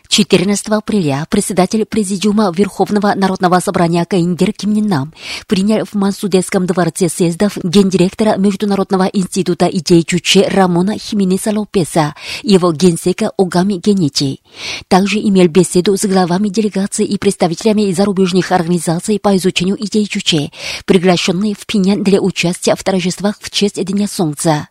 14 0.09 0.69
апреля 0.69 1.27
председатель 1.29 1.85
Президиума 1.85 2.51
Верховного 2.51 3.13
Народного 3.15 3.59
собрания 3.59 4.05
КНДР 4.05 4.53
Ким 4.53 4.73
Нин 4.73 4.87
Нам 4.87 5.13
принял 5.45 5.85
в 5.85 5.93
Мансудетском 5.93 6.65
дворце 6.65 7.09
съездов 7.09 7.59
гендиректора 7.63 8.35
Международного 8.35 9.03
института 9.03 9.67
идей 9.67 10.03
Чуче 10.03 10.47
Рамона 10.49 10.97
Хименеса 10.97 11.51
Лопеса 11.51 12.15
и 12.41 12.53
его 12.53 12.71
генсека 12.71 13.31
Огами 13.37 13.75
Генити. 13.75 14.41
Также 14.87 15.19
имел 15.19 15.47
беседу 15.47 15.95
с 15.95 16.03
главами 16.05 16.49
делегаций 16.49 17.05
и 17.05 17.19
представителями 17.19 17.91
зарубежных 17.91 18.51
организаций 18.51 19.19
по 19.19 19.37
изучению 19.37 19.77
идей 19.79 20.07
Чуче, 20.07 20.51
приглашенные 20.85 21.53
в 21.53 21.67
Пинян 21.67 22.03
для 22.03 22.19
участия 22.19 22.75
в 22.75 22.83
торжествах 22.83 23.35
в 23.39 23.51
честь 23.51 23.81
Дня 23.85 24.07
Солнца. 24.07 24.69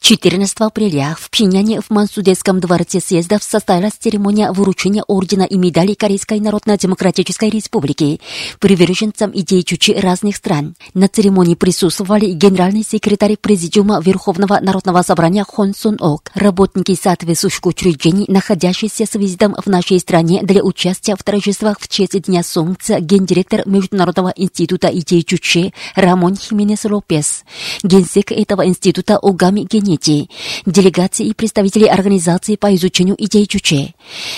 14 0.00 0.60
апреля 0.60 1.16
в 1.18 1.30
Пхеньяне 1.30 1.80
в 1.80 1.90
Мансудетском 1.90 2.58
дворце 2.60 3.00
съездов 3.00 3.42
состоялась 3.42 3.92
церемония 3.92 4.50
вручения 4.50 5.02
ордена 5.06 5.42
и 5.42 5.56
медалей 5.56 5.94
Корейской 5.94 6.40
Народно-Демократической 6.40 7.50
Республики 7.50 8.20
приверженцам 8.58 9.30
идей 9.34 9.62
Чучи 9.62 9.92
разных 9.92 10.36
стран. 10.36 10.74
На 10.94 11.08
церемонии 11.08 11.54
присутствовали 11.54 12.32
генеральный 12.32 12.82
секретарь 12.82 13.36
Президиума 13.36 14.00
Верховного 14.00 14.58
Народного 14.60 15.02
собрания 15.02 15.44
Хон 15.44 15.74
Сун 15.74 15.96
Ок, 16.00 16.30
работники 16.34 16.98
соответствующих 17.00 17.66
учреждений, 17.66 18.24
находящиеся 18.28 19.06
с 19.06 19.14
визитом 19.14 19.54
в 19.54 19.66
нашей 19.66 20.00
стране 20.00 20.40
для 20.42 20.62
участия 20.62 21.16
в 21.16 21.22
торжествах 21.22 21.78
в 21.78 21.88
честь 21.88 22.20
Дня 22.22 22.42
Солнца, 22.42 23.00
гендиректор 23.00 23.62
Международного 23.66 24.32
института 24.34 24.88
идей 24.88 25.22
Чучи 25.22 25.72
Рамон 25.94 26.36
Хименес 26.36 26.84
Лопес, 26.84 27.44
генсек 27.82 28.32
этого 28.32 28.66
института 28.66 29.18
Огами 29.18 29.64
Генети, 29.70 30.28
делегации 30.66 31.26
и 31.26 31.34
представители 31.34 31.84
организации 31.84 32.56
по 32.56 32.74
изучению 32.74 33.16
идей 33.18 33.46
Чуче. 33.46 33.94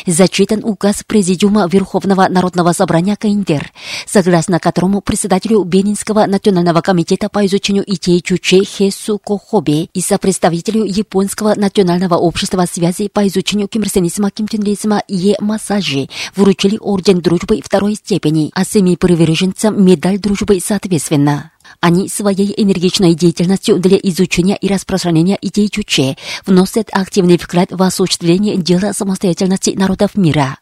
Зачитан 0.07 0.61
указ 0.63 1.03
Президиума 1.07 1.67
Верховного 1.67 2.29
Народного 2.29 2.73
Собрания 2.73 3.17
КНДР, 3.17 3.73
согласно 4.07 4.61
которому 4.61 5.01
председателю 5.01 5.65
Бенинского 5.65 6.27
национального 6.27 6.83
комитета 6.83 7.29
по 7.29 7.47
изучению 7.47 7.85
идей 7.87 8.21
Чуче 8.21 8.65
Хесу 8.65 9.19
Кохобе 9.19 9.85
и 9.85 10.01
сопредставителю 10.01 10.85
Японского 10.85 11.55
национального 11.55 12.17
общества 12.17 12.67
связи 12.71 13.09
по 13.09 13.27
изучению 13.27 13.69
кимрсенизма 13.69 14.31
кимченризма 14.31 15.03
Е. 15.09 15.37
Масажи 15.41 16.09
вручили 16.37 16.77
орден 16.79 17.21
дружбы 17.21 17.63
второй 17.65 17.95
степени, 17.95 18.51
а 18.55 18.65
семи 18.65 18.97
приверженцам 18.97 19.83
медаль 19.83 20.19
дружбы 20.19 20.61
соответственно. 20.63 21.53
Они 21.83 22.09
своей 22.09 22.55
энергичной 22.57 23.15
деятельностью 23.15 23.81
для 23.81 23.97
изучения 23.97 24.57
и 24.57 24.69
распространения 24.69 25.37
идей 25.43 25.69
Чуче 25.69 26.17
вносят 26.47 26.89
активный 26.93 27.39
вклад 27.39 27.73
в 27.73 27.83
осуществление 27.83 28.57
дела 28.57 28.93
самостоятельности 28.93 29.71
народов 29.71 30.15
мира. 30.15 30.59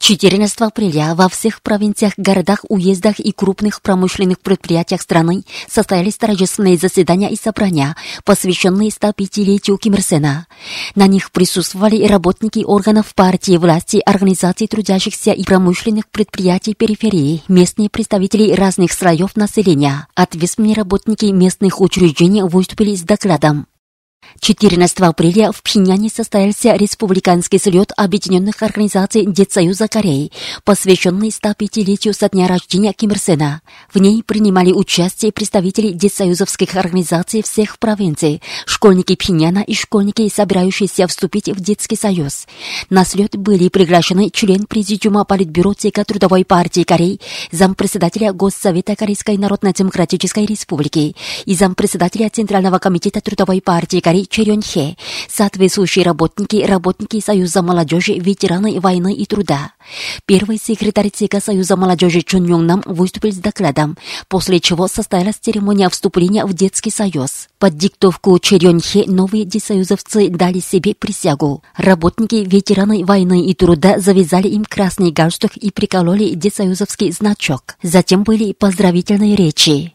14 0.00 0.62
апреля 0.62 1.14
во 1.14 1.28
всех 1.28 1.60
провинциях, 1.60 2.14
городах, 2.16 2.64
уездах 2.70 3.20
и 3.20 3.32
крупных 3.32 3.82
промышленных 3.82 4.40
предприятиях 4.40 5.02
страны 5.02 5.44
состоялись 5.68 6.16
торжественные 6.16 6.78
заседания 6.78 7.30
и 7.30 7.36
собрания, 7.36 7.94
посвященные 8.24 8.88
105-летию 8.88 9.76
Ким 9.76 9.92
Ир 9.94 10.02
Сена. 10.02 10.46
На 10.94 11.06
них 11.06 11.30
присутствовали 11.30 12.06
работники 12.06 12.64
органов 12.64 13.14
партии, 13.14 13.58
власти, 13.58 14.00
организаций 14.04 14.68
трудящихся 14.68 15.32
и 15.32 15.44
промышленных 15.44 16.08
предприятий 16.08 16.72
периферии, 16.72 17.42
местные 17.48 17.90
представители 17.90 18.52
разных 18.54 18.92
слоев 18.92 19.36
населения. 19.36 20.06
Ответственные 20.14 20.74
работники 20.74 21.26
местных 21.26 21.78
учреждений 21.78 22.42
выступили 22.42 22.96
с 22.96 23.02
докладом. 23.02 23.66
14 24.40 25.00
апреля 25.00 25.52
в 25.52 25.62
Пхеньяне 25.62 26.08
состоялся 26.08 26.74
республиканский 26.74 27.58
слет 27.58 27.92
Объединенных 27.96 28.62
Организаций 28.62 29.26
Детсоюза 29.26 29.86
Кореи, 29.86 30.32
посвященный 30.64 31.28
105-летию 31.28 32.14
со 32.14 32.28
дня 32.28 32.48
рождения 32.48 32.92
Ким 32.92 33.10
Ир 33.10 33.18
Сена. 33.18 33.60
В 33.92 33.98
ней 33.98 34.22
принимали 34.22 34.72
участие 34.72 35.30
представители 35.30 35.92
детсоюзовских 35.92 36.74
организаций 36.76 37.42
всех 37.42 37.78
провинций, 37.78 38.42
школьники 38.66 39.14
Пхеньяна 39.14 39.60
и 39.60 39.74
школьники, 39.74 40.28
собирающиеся 40.28 41.06
вступить 41.06 41.48
в 41.48 41.60
детский 41.60 41.96
союз. 41.96 42.46
На 42.88 43.04
слет 43.04 43.36
были 43.36 43.68
приглашены 43.68 44.30
член 44.30 44.66
Президиума 44.66 45.24
Политбюро 45.24 45.74
ЦК 45.74 46.04
Трудовой 46.04 46.44
партии 46.44 46.82
Кореи, 46.82 47.20
зампредседателя 47.52 48.32
Госсовета 48.32 48.96
Корейской 48.96 49.36
Народно-Демократической 49.36 50.46
Республики 50.46 51.14
и 51.44 51.54
зампредседателя 51.54 52.30
Центрального 52.30 52.78
комитета 52.78 53.20
Трудовой 53.20 53.60
партии 53.60 54.00
Кореи 54.00 54.09
Черенхе, 54.28 54.96
соответствующие 55.28 56.04
работники, 56.04 56.64
работники 56.64 57.20
Союза 57.20 57.62
молодежи, 57.62 58.14
ветераны 58.14 58.80
войны 58.80 59.14
и 59.14 59.24
труда. 59.24 59.72
Первый 60.26 60.58
секретарь 60.58 61.10
ЦК 61.10 61.42
Союза 61.42 61.76
молодежи 61.76 62.22
Чун 62.22 62.44
Юнг 62.44 62.66
Нам 62.66 62.82
выступил 62.84 63.32
с 63.32 63.36
докладом, 63.36 63.96
после 64.28 64.60
чего 64.60 64.88
состоялась 64.88 65.36
церемония 65.36 65.88
вступления 65.88 66.44
в 66.44 66.52
детский 66.52 66.90
союз. 66.90 67.48
Под 67.58 67.76
диктовку 67.76 68.38
Черенхе 68.38 69.04
новые 69.06 69.44
детсоюзовцы 69.44 70.28
дали 70.28 70.60
себе 70.60 70.94
присягу. 70.94 71.62
Работники, 71.76 72.36
ветераны 72.46 73.04
войны 73.04 73.44
и 73.46 73.54
труда 73.54 73.98
завязали 73.98 74.48
им 74.48 74.64
красный 74.64 75.10
галстук 75.10 75.56
и 75.56 75.70
прикололи 75.70 76.30
детсоюзовский 76.30 77.12
значок. 77.12 77.76
Затем 77.82 78.22
были 78.24 78.52
поздравительные 78.52 79.36
речи. 79.36 79.94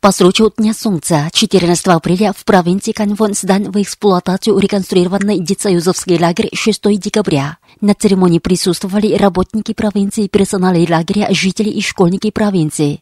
По 0.00 0.12
случаю 0.12 0.52
Дня 0.56 0.74
Солнца 0.74 1.28
14 1.32 1.88
апреля 1.88 2.32
в 2.32 2.44
провинции 2.44 2.92
Канвон 2.92 3.34
сдан 3.34 3.72
в 3.72 3.82
эксплуатацию 3.82 4.56
реконструированный 4.56 5.40
детсоюзовский 5.40 6.20
лагерь 6.20 6.50
6 6.52 7.00
декабря. 7.00 7.58
На 7.80 7.94
церемонии 7.94 8.38
присутствовали 8.38 9.16
работники 9.16 9.74
провинции, 9.74 10.28
персонал 10.28 10.74
лагеря, 10.88 11.26
жители 11.32 11.70
и 11.70 11.80
школьники 11.80 12.30
провинции. 12.30 13.00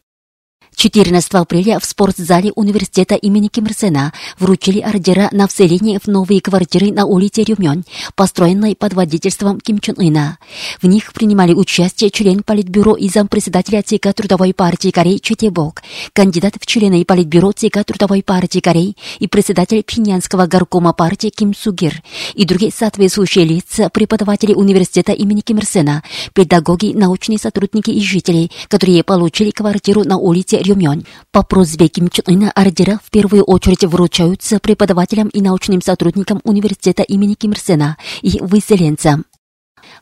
14 0.77 1.33
апреля 1.33 1.79
в 1.79 1.85
спортзале 1.85 2.51
университета 2.51 3.15
имени 3.15 3.47
Ким 3.47 3.65
Ир 3.65 3.73
Сена 3.73 4.13
вручили 4.37 4.79
ордера 4.79 5.27
на 5.31 5.47
вселение 5.47 5.99
в 5.99 6.05
новые 6.05 6.39
квартиры 6.39 6.91
на 6.91 7.07
улице 7.07 7.41
Рюмён, 7.41 7.83
построенной 8.13 8.75
под 8.75 8.93
водительством 8.93 9.59
Ким 9.59 9.79
Чен 9.79 9.95
Ына. 9.97 10.37
В 10.79 10.85
них 10.85 11.13
принимали 11.13 11.55
участие 11.55 12.11
член 12.11 12.43
Политбюро 12.43 12.95
и 12.95 13.09
зампредседателя 13.09 13.81
ЦК 13.81 14.13
Трудовой 14.13 14.53
партии 14.53 14.91
Кореи 14.91 15.17
Четебок, 15.17 15.81
кандидат 16.13 16.57
в 16.61 16.67
члены 16.67 17.03
Политбюро 17.05 17.53
ЦК 17.53 17.83
Трудовой 17.83 18.21
партии 18.21 18.59
Кореи 18.59 18.95
и 19.17 19.27
председатель 19.27 19.81
Пхеньянского 19.81 20.45
горкома 20.45 20.93
партии 20.93 21.29
Ким 21.35 21.55
Сугир 21.55 22.03
и 22.35 22.45
другие 22.45 22.71
соответствующие 22.71 23.45
лица, 23.45 23.89
преподаватели 23.89 24.53
университета 24.53 25.13
имени 25.13 25.41
Ким 25.41 25.57
Ир 25.57 25.65
Сена, 25.65 26.03
педагоги, 26.33 26.93
научные 26.93 27.39
сотрудники 27.39 27.89
и 27.89 27.99
жители, 27.99 28.51
которые 28.67 29.03
получили 29.03 29.49
квартиру 29.49 30.03
на 30.03 30.17
улице 30.17 30.66
Рюмён. 30.67 31.05
По 31.31 31.43
просьбе 31.43 31.87
Ким 31.87 32.09
Чен 32.09 32.23
Ына 32.27 32.51
ордера 32.51 32.99
в 33.03 33.09
первую 33.09 33.43
очередь 33.43 33.83
вручаются 33.85 34.59
преподавателям 34.59 35.29
и 35.29 35.41
научным 35.41 35.81
сотрудникам 35.81 36.41
университета 36.43 37.03
имени 37.03 37.33
Ким 37.33 37.51
Ир 37.51 37.59
Сена 37.59 37.97
и 38.21 38.39
выселенцам. 38.41 39.25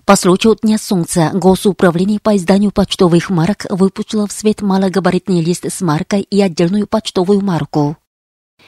По 0.05 0.15
случаю 0.15 0.57
Дня 0.61 0.77
Солнца 0.77 1.31
Госуправление 1.33 2.19
по 2.19 2.35
изданию 2.35 2.71
почтовых 2.71 3.29
марок 3.29 3.65
выпустило 3.69 4.27
в 4.27 4.31
свет 4.31 4.61
малогабаритный 4.61 5.41
лист 5.41 5.65
с 5.65 5.81
маркой 5.81 6.21
и 6.21 6.41
отдельную 6.41 6.87
почтовую 6.87 7.41
марку. 7.41 7.97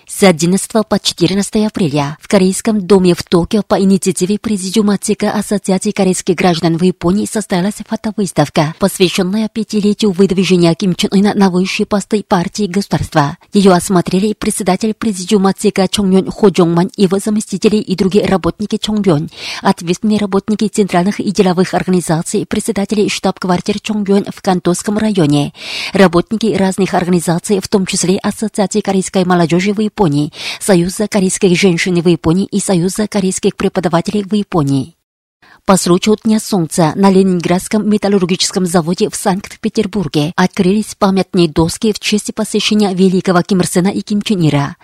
С 0.05 0.23
11 0.23 0.71
по 0.87 0.99
14 0.99 1.65
апреля 1.65 2.17
в 2.21 2.27
Корейском 2.27 2.85
доме 2.85 3.13
в 3.13 3.23
Токио 3.23 3.61
по 3.61 3.79
инициативе 3.79 4.37
Президиума 4.39 4.97
ЦК 4.97 5.23
Ассоциации 5.23 5.91
корейских 5.91 6.35
граждан 6.35 6.77
в 6.77 6.83
Японии 6.83 7.25
состоялась 7.25 7.75
фотовыставка, 7.87 8.75
посвященная 8.79 9.49
пятилетию 9.49 10.11
выдвижения 10.11 10.73
Ким 10.75 10.95
Чен 10.95 11.09
Ына 11.11 11.33
на 11.35 11.49
высшие 11.49 11.85
посты 11.85 12.23
партии 12.23 12.65
и 12.65 12.69
государства. 12.69 13.37
Ее 13.51 13.73
осмотрели 13.73 14.33
председатель 14.33 14.93
Президиума 14.93 15.53
ЦК 15.53 15.89
Чонгмён 15.89 16.31
Хо 16.31 16.49
Джонгман 16.49 16.89
и 16.95 17.03
его 17.03 17.19
заместители 17.19 17.77
и 17.77 17.95
другие 17.95 18.25
работники 18.25 18.77
Чонгмён, 18.77 19.29
ответственные 19.61 20.19
работники 20.19 20.67
центральных 20.67 21.19
и 21.19 21.31
деловых 21.31 21.73
организаций, 21.73 22.45
председатели 22.45 23.07
штаб-квартир 23.07 23.79
Чонгмён 23.79 24.25
в 24.33 24.41
Кантонском 24.41 24.97
районе, 24.97 25.53
работники 25.93 26.55
разных 26.55 26.93
организаций, 26.93 27.59
в 27.59 27.67
том 27.67 27.85
числе 27.85 28.17
Ассоциации 28.17 28.81
корейской 28.81 29.25
молодежи 29.25 29.73
в 29.73 29.86
Японии, 29.87 30.31
Союза 30.59 31.07
корейских 31.07 31.57
женщин 31.57 32.01
в 32.01 32.07
Японии 32.07 32.45
и 32.45 32.59
Союза 32.59 33.07
корейских 33.07 33.55
преподавателей 33.55 34.23
в 34.23 34.33
Японии. 34.33 34.96
По 35.67 35.75
случаю 35.75 36.15
Дня 36.23 36.39
Солнца 36.39 36.93
на 36.95 37.09
Ленинградском 37.09 37.89
металлургическом 37.89 38.65
заводе 38.65 39.09
в 39.09 39.15
Санкт-Петербурге 39.17 40.31
открылись 40.37 40.95
памятные 40.97 41.49
доски 41.49 41.91
в 41.91 41.99
честь 41.99 42.33
посещения 42.33 42.93
великого 42.93 43.41
Ким 43.41 43.59
Ир 43.59 43.67
Сена 43.67 43.89
и 43.89 43.99
Ким 43.99 44.21
Чен 44.21 44.47
Ира. 44.47 44.77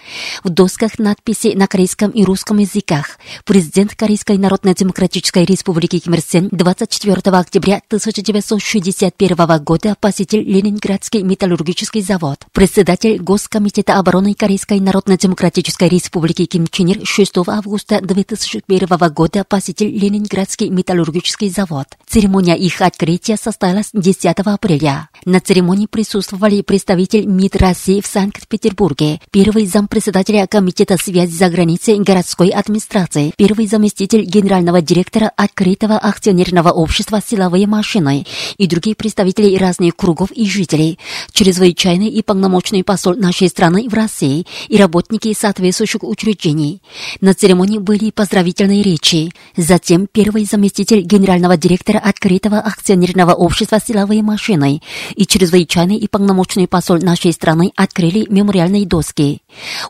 В 0.43 0.49
досках 0.49 0.99
надписи 0.99 1.53
на 1.55 1.67
корейском 1.67 2.11
и 2.11 2.25
русском 2.25 2.57
языках. 2.57 3.17
Президент 3.45 3.95
Корейской 3.95 4.37
Народно-Демократической 4.37 5.45
Республики 5.45 5.99
Ким 5.99 6.15
Ир 6.15 6.19
Сен 6.19 6.49
24 6.51 7.15
октября 7.31 7.81
1961 7.87 9.63
года 9.63 9.95
посетил 10.01 10.41
Ленинградский 10.41 11.21
металлургический 11.21 12.01
завод. 12.01 12.39
Председатель 12.51 13.21
Госкомитета 13.21 13.99
обороны 13.99 14.33
Корейской 14.33 14.81
Народно-Демократической 14.81 15.87
Республики 15.87 16.45
Ким 16.45 16.67
Чен 16.67 16.87
Ир 16.87 17.05
6 17.05 17.37
августа 17.47 18.01
2001 18.01 19.13
года 19.13 19.45
посетил 19.45 19.87
Ленинградский 19.89 20.72
металлургический 20.73 21.49
завод. 21.49 21.87
Церемония 22.07 22.55
их 22.57 22.81
открытия 22.81 23.37
состоялась 23.37 23.89
10 23.93 24.25
апреля. 24.25 25.09
На 25.25 25.39
церемонии 25.39 25.85
присутствовали 25.85 26.61
представитель 26.61 27.25
МИД 27.25 27.55
России 27.55 28.01
в 28.01 28.07
Санкт-Петербурге, 28.07 29.21
первый 29.31 29.65
зампредседателя 29.65 30.47
Комитета 30.47 30.97
связи 30.97 31.33
за 31.33 31.49
границей 31.49 31.99
городской 31.99 32.49
администрации, 32.49 33.33
первый 33.37 33.67
заместитель 33.67 34.23
генерального 34.25 34.81
директора 34.81 35.31
открытого 35.37 35.97
акционерного 35.97 36.71
общества 36.71 37.21
«Силовые 37.25 37.67
машины» 37.67 38.25
и 38.57 38.67
другие 38.67 38.95
представители 38.95 39.55
разных 39.55 39.95
кругов 39.95 40.31
и 40.31 40.45
жителей, 40.45 40.99
чрезвычайный 41.31 42.09
и 42.09 42.21
полномочный 42.21 42.83
посол 42.83 43.15
нашей 43.15 43.47
страны 43.47 43.87
в 43.87 43.93
России 43.93 44.45
и 44.67 44.77
работники 44.77 45.33
соответствующих 45.33 46.03
учреждений. 46.03 46.81
На 47.21 47.33
церемонии 47.33 47.77
были 47.77 48.11
поздравительные 48.11 48.83
речи. 48.83 49.31
Затем 49.55 50.07
первый 50.11 50.43
заместитель 50.43 50.62
генерального 51.01 51.57
директора 51.57 51.99
открытого 51.99 52.59
акционерного 52.59 53.33
общества 53.33 53.79
«Силовые 53.79 54.21
машины» 54.21 54.81
и 55.15 55.25
чрезвычайный 55.25 55.97
и 55.97 56.07
полномочный 56.07 56.67
посол 56.67 56.97
нашей 56.97 57.33
страны 57.33 57.71
открыли 57.75 58.25
мемориальные 58.29 58.85
доски. 58.85 59.41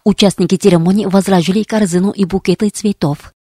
Участники 0.03 0.55
церемонии 0.55 1.05
возложили 1.05 1.63
корзину 1.63 2.12
и 2.12 2.25
букеты 2.25 2.69
цветов. 2.69 3.32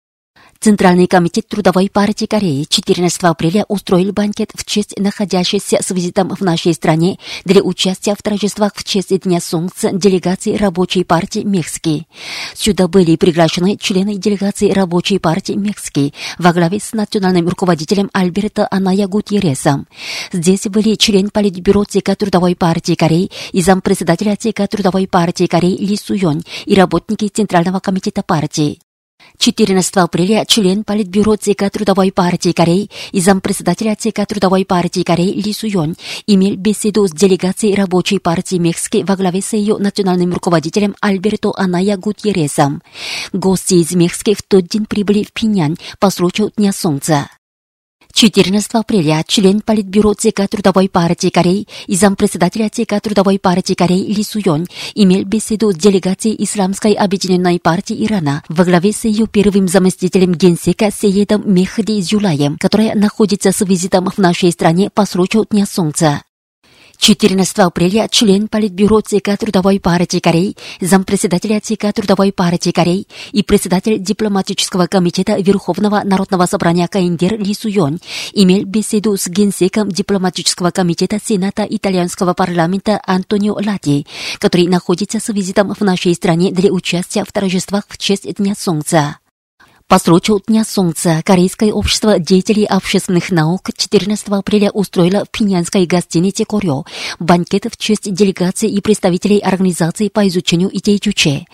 Центральный 0.63 1.07
комитет 1.07 1.47
Трудовой 1.47 1.89
партии 1.89 2.27
Кореи 2.27 2.67
14 2.69 3.23
апреля 3.23 3.65
устроил 3.67 4.13
банкет 4.13 4.51
в 4.53 4.63
честь 4.63 4.93
находящейся 4.95 5.79
с 5.81 5.89
визитом 5.89 6.35
в 6.35 6.41
нашей 6.41 6.75
стране 6.75 7.17
для 7.45 7.63
участия 7.63 8.13
в 8.13 8.21
торжествах 8.21 8.73
в 8.75 8.83
честь 8.83 9.09
Дня 9.21 9.41
Солнца 9.41 9.89
делегации 9.91 10.55
Рабочей 10.55 11.03
партии 11.03 11.39
Мексики. 11.39 12.05
Сюда 12.53 12.87
были 12.87 13.15
приглашены 13.15 13.75
члены 13.75 14.17
делегации 14.17 14.69
Рабочей 14.69 15.17
партии 15.17 15.53
Мексики 15.53 16.13
во 16.37 16.53
главе 16.53 16.79
с 16.79 16.93
национальным 16.93 17.47
руководителем 17.47 18.11
Альберто 18.13 18.67
Аная 18.69 19.07
Гутьересом. 19.07 19.87
Здесь 20.31 20.67
были 20.67 20.93
член 20.93 21.31
Политбюро 21.31 21.85
ЦК 21.85 22.15
Трудовой 22.15 22.55
партии 22.55 22.93
Кореи 22.93 23.31
и 23.51 23.63
зампредседателя 23.63 24.35
ЦК 24.35 24.69
Трудовой 24.69 25.07
партии 25.07 25.47
Кореи 25.47 25.75
Ли 25.75 25.97
Суёнь 25.97 26.43
и 26.67 26.75
работники 26.75 27.29
Центрального 27.29 27.79
комитета 27.79 28.21
партии. 28.21 28.79
14 29.37 29.97
апреля 29.97 30.45
член 30.45 30.83
Политбюро 30.83 31.35
ЦК 31.35 31.69
Трудовой 31.71 32.11
партии 32.11 32.51
Кореи 32.51 32.89
и 33.11 33.21
зампредседателя 33.21 33.95
ЦК 33.95 34.25
Трудовой 34.27 34.65
партии 34.65 35.03
Кореи 35.03 35.33
Ли 35.41 35.53
Суён 35.53 35.95
имел 36.27 36.55
беседу 36.55 37.07
с 37.07 37.11
делегацией 37.11 37.75
Рабочей 37.75 38.19
партии 38.19 38.57
Мексики 38.57 39.03
во 39.03 39.15
главе 39.15 39.41
с 39.41 39.53
ее 39.53 39.77
национальным 39.77 40.33
руководителем 40.33 40.95
Альберто 41.01 41.51
Аная 41.55 41.97
Гутьересом. 41.97 42.81
Гости 43.33 43.75
из 43.75 43.91
Мексики 43.93 44.35
в 44.35 44.43
тот 44.43 44.67
день 44.67 44.85
прибыли 44.85 45.23
в 45.23 45.33
Пинян 45.33 45.77
по 45.99 46.09
случаю 46.09 46.51
Дня 46.55 46.71
Солнца. 46.71 47.27
14 48.11 48.73
апреля 48.73 49.23
член 49.27 49.61
Политбюро 49.61 50.13
ЦК 50.13 50.47
Трудовой 50.49 50.89
партии 50.89 51.29
Кореи 51.29 51.67
и 51.87 51.95
зампредседателя 51.95 52.69
ЦК 52.69 53.01
Трудовой 53.01 53.39
партии 53.39 53.73
Кореи 53.73 54.11
Ли 54.13 54.23
Суён 54.23 54.67
имел 54.95 55.25
беседу 55.25 55.71
с 55.71 55.75
делегацией 55.75 56.43
Исламской 56.43 56.93
объединенной 56.93 57.59
партии 57.59 58.05
Ирана 58.05 58.43
во 58.49 58.65
главе 58.65 58.93
с 58.93 59.05
ее 59.05 59.27
первым 59.27 59.67
заместителем 59.67 60.33
генсека 60.33 60.91
Сеедом 60.91 61.43
Мехди 61.45 62.01
Зюлаем, 62.01 62.57
которая 62.59 62.95
находится 62.95 63.51
с 63.51 63.61
визитом 63.61 64.09
в 64.09 64.17
нашей 64.17 64.51
стране 64.51 64.89
по 64.89 65.05
случаю 65.05 65.45
Дня 65.49 65.65
Солнца. 65.65 66.21
14 67.01 67.57
апреля 67.57 68.07
член 68.11 68.47
Политбюро 68.47 69.01
ЦК 69.01 69.35
Трудовой 69.35 69.79
партии 69.79 70.19
Кореи, 70.19 70.55
зампредседателя 70.81 71.59
ЦК 71.59 71.91
Трудовой 71.95 72.31
партии 72.31 72.69
Кореи 72.69 73.07
и 73.31 73.41
председатель 73.41 73.97
дипломатического 73.97 74.85
комитета 74.85 75.35
Верховного 75.41 76.03
народного 76.05 76.45
собрания 76.45 76.87
КНДР 76.87 77.39
Ли 77.39 77.55
Суён 77.55 77.99
имел 78.33 78.65
беседу 78.65 79.17
с 79.17 79.27
генсеком 79.27 79.89
дипломатического 79.89 80.69
комитета 80.69 81.17
Сената 81.19 81.65
итальянского 81.67 82.35
парламента 82.35 83.01
Антонио 83.07 83.55
Лати, 83.55 84.05
который 84.37 84.67
находится 84.67 85.19
с 85.19 85.27
визитом 85.33 85.73
в 85.73 85.81
нашей 85.81 86.13
стране 86.13 86.51
для 86.51 86.71
участия 86.71 87.25
в 87.25 87.31
торжествах 87.31 87.85
в 87.87 87.97
честь 87.97 88.31
Дня 88.35 88.53
Солнца. 88.55 89.20
По 89.91 89.99
случаю 89.99 90.41
Дня 90.47 90.63
Солнца 90.63 91.21
Корейское 91.25 91.73
общество 91.73 92.17
деятелей 92.17 92.63
общественных 92.63 93.29
наук 93.29 93.71
14 93.75 94.25
апреля 94.29 94.71
устроило 94.71 95.25
в 95.25 95.29
пинянской 95.29 95.85
гостинице 95.85 96.45
Корё 96.45 96.85
банкет 97.19 97.65
в 97.69 97.75
честь 97.75 98.09
делегации 98.09 98.69
и 98.69 98.79
представителей 98.79 99.39
организации 99.39 100.07
по 100.07 100.25
изучению 100.29 100.69
идей 100.71 100.97
Чуче. 100.97 101.45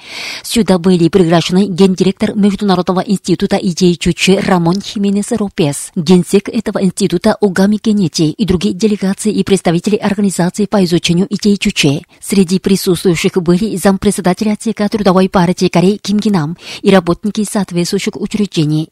Сюда 0.44 0.78
были 0.78 1.10
приглашены 1.10 1.66
гендиректор 1.66 2.36
Международного 2.36 3.00
института 3.00 3.56
идей 3.56 3.96
Чуче 3.96 4.40
Рамон 4.40 4.82
Хименес 4.82 5.32
Ропес, 5.32 5.90
генсек 5.96 6.48
этого 6.48 6.84
института 6.84 7.38
Угами 7.42 7.78
Кенети 7.78 8.30
и 8.30 8.46
другие 8.46 8.76
делегации 8.76 9.32
и 9.34 9.44
представители 9.44 9.96
организации 9.96 10.68
по 10.68 10.86
изучению 10.86 11.26
идей 11.32 11.58
Чуче. 11.58 12.04
Среди 12.22 12.60
присутствующих 12.60 13.32
были 13.42 13.78
зампредседателя 13.78 14.56
ЦК 14.56 14.92
Трудовой 14.92 15.28
партии 15.28 15.70
Кореи 15.70 15.98
Ким 15.98 16.20
Гинам 16.20 16.56
и 16.84 16.92
работники 16.92 17.44
соответствующих 17.44 18.16
учреждений. 18.28 18.90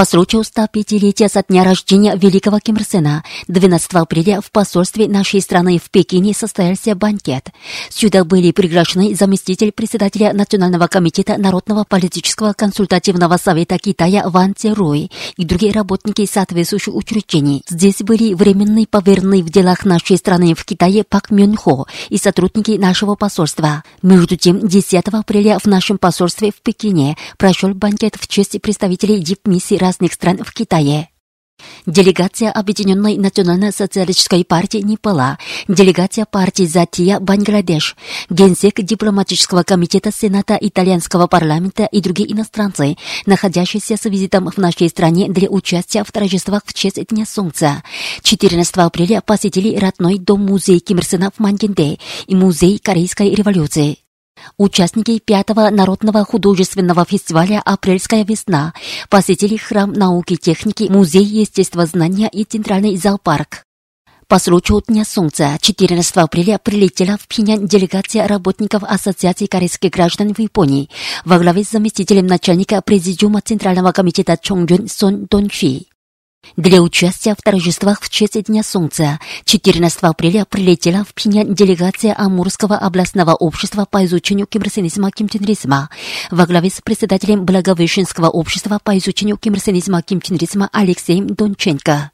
По 0.00 0.06
случаю 0.06 0.42
105-летия 0.42 1.28
со 1.28 1.42
дня 1.42 1.62
рождения 1.62 2.16
великого 2.16 2.58
Ким 2.58 2.76
Ир 2.76 2.84
Сена 2.84 3.22
12 3.48 3.92
апреля 3.96 4.40
в 4.40 4.50
посольстве 4.50 5.08
нашей 5.08 5.42
страны 5.42 5.78
в 5.78 5.90
Пекине 5.90 6.32
состоялся 6.32 6.94
банкет. 6.94 7.50
Сюда 7.90 8.24
были 8.24 8.50
приглашены 8.52 9.14
заместитель 9.14 9.72
председателя 9.72 10.32
Национального 10.32 10.86
комитета 10.86 11.36
Народного 11.36 11.84
политического 11.84 12.54
консультативного 12.54 13.36
совета 13.36 13.78
Китая 13.78 14.26
Ван 14.26 14.54
Церуй 14.56 15.10
и 15.36 15.44
другие 15.44 15.72
работники 15.72 16.24
соответствующих 16.24 16.94
учреждений. 16.94 17.62
Здесь 17.68 17.98
были 17.98 18.32
временный 18.32 18.86
поверенный 18.86 19.42
в 19.42 19.50
делах 19.50 19.84
нашей 19.84 20.16
страны 20.16 20.54
в 20.54 20.64
Китае 20.64 21.04
Пак 21.04 21.30
Мюн 21.30 21.56
Хо 21.56 21.86
и 22.08 22.16
сотрудники 22.16 22.70
нашего 22.78 23.16
посольства. 23.16 23.84
Между 24.00 24.36
тем, 24.36 24.66
10 24.66 25.08
апреля 25.08 25.58
в 25.58 25.66
нашем 25.66 25.98
посольстве 25.98 26.52
в 26.52 26.62
Пекине 26.62 27.18
прошел 27.36 27.74
банкет 27.74 28.16
в 28.18 28.28
честь 28.28 28.58
представителей 28.62 29.20
дипмиссии 29.60 29.76
разных 29.76 30.12
стран 30.12 30.38
в 30.38 30.52
Китае. 30.52 31.08
Делегация 31.84 32.50
Объединенной 32.50 33.18
национально-социалистической 33.18 34.46
партии 34.46 34.78
Непала, 34.78 35.36
делегация 35.68 36.24
партии 36.24 36.62
Затия 36.64 37.20
Бангладеш, 37.20 37.96
генсек 38.30 38.80
дипломатического 38.80 39.62
комитета 39.62 40.10
Сената 40.10 40.56
итальянского 40.58 41.26
парламента 41.26 41.84
и 41.84 42.00
другие 42.00 42.32
иностранцы, 42.32 42.96
находящиеся 43.26 43.98
с 43.98 44.08
визитом 44.08 44.50
в 44.50 44.56
нашей 44.56 44.88
стране 44.88 45.28
для 45.28 45.50
участия 45.50 46.02
в 46.02 46.10
торжествах 46.10 46.62
в 46.64 46.72
честь 46.72 47.06
Дня 47.08 47.26
Солнца. 47.26 47.82
14 48.22 48.76
апреля 48.78 49.20
посетили 49.20 49.76
родной 49.76 50.18
дом-музей 50.18 50.78
Ким 50.80 50.96
Ир 50.96 51.04
Сена 51.04 51.30
в 51.30 51.40
Мангенде 51.40 51.98
и 52.26 52.34
музей 52.34 52.78
Корейской 52.78 53.34
революции. 53.34 53.98
Участники 54.56 55.18
пятого 55.18 55.70
народного 55.70 56.24
художественного 56.24 57.04
фестиваля 57.04 57.62
«Апрельская 57.64 58.24
весна» 58.24 58.74
посетили 59.08 59.56
храм 59.56 59.92
науки 59.92 60.34
и 60.34 60.36
техники, 60.36 60.88
музей 60.88 61.24
естествознания 61.24 62.28
и 62.28 62.44
центральный 62.44 62.96
зоопарк. 62.96 63.64
По 64.30 64.38
случаю 64.38 64.80
Дня 64.86 65.04
Солнца 65.04 65.58
14 65.60 66.16
апреля 66.18 66.58
прилетела 66.62 67.18
в 67.18 67.26
Пхеньян 67.26 67.66
делегация 67.66 68.28
работников 68.28 68.84
Ассоциации 68.84 69.46
корейских 69.46 69.90
граждан 69.90 70.32
в 70.32 70.38
Японии 70.38 70.88
во 71.24 71.40
главе 71.40 71.64
с 71.64 71.70
заместителем 71.70 72.28
начальника 72.28 72.80
Президиума 72.80 73.40
Центрального 73.40 73.90
комитета 73.90 74.36
Чонгюн 74.40 74.86
Сон 74.86 75.26
Дончи. 75.28 75.89
Для 76.56 76.82
участия 76.82 77.34
в 77.34 77.42
торжествах 77.42 78.00
в 78.00 78.10
честь 78.10 78.42
Дня 78.44 78.62
Солнца 78.62 79.18
14 79.44 80.02
апреля 80.02 80.44
прилетела 80.44 81.04
в 81.04 81.14
Пхеньян 81.14 81.54
делегация 81.54 82.14
Амурского 82.16 82.76
областного 82.76 83.34
общества 83.34 83.86
по 83.90 84.04
изучению 84.04 84.46
кимрсенизма 84.46 85.10
кимченризма 85.10 85.90
во 86.30 86.46
главе 86.46 86.70
с 86.70 86.80
председателем 86.80 87.44
Благовещенского 87.44 88.28
общества 88.28 88.78
по 88.82 88.96
изучению 88.98 89.36
кимрсенизма 89.36 90.02
кимченризма 90.02 90.68
Алексеем 90.72 91.28
Донченко. 91.28 92.10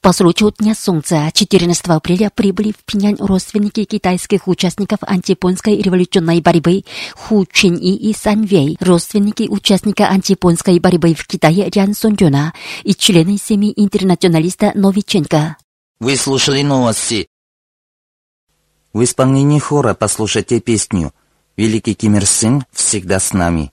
По 0.00 0.12
случаю 0.12 0.52
Дня 0.58 0.74
Солнца 0.74 1.30
14 1.32 1.86
апреля 1.88 2.30
прибыли 2.30 2.72
в 2.72 2.84
Пинянь 2.84 3.16
родственники 3.18 3.84
китайских 3.84 4.48
участников 4.48 5.00
антияпонской 5.02 5.76
революционной 5.76 6.40
борьбы 6.40 6.84
Ху 7.14 7.46
Чин 7.50 7.76
И 7.76 7.94
и 7.94 8.14
Сан 8.14 8.44
Вей, 8.44 8.76
родственники 8.80 9.46
участника 9.48 10.08
антияпонской 10.08 10.78
борьбы 10.78 11.14
в 11.14 11.26
Китае 11.26 11.68
Рян 11.68 11.94
Сон 11.94 12.16
Дюна 12.16 12.54
и 12.82 12.94
члены 12.94 13.36
семьи 13.36 13.72
интернационалиста 13.76 14.72
Новиченко. 14.74 15.56
Вы 16.00 16.16
слушали 16.16 16.62
новости. 16.62 17.28
В 18.92 19.04
исполнении 19.04 19.58
хора 19.58 19.94
послушайте 19.94 20.60
песню 20.60 21.12
«Великий 21.56 21.94
Ким 21.94 22.16
Ир 22.16 22.26
Сен 22.26 22.64
всегда 22.72 23.20
с 23.20 23.32
нами». 23.32 23.72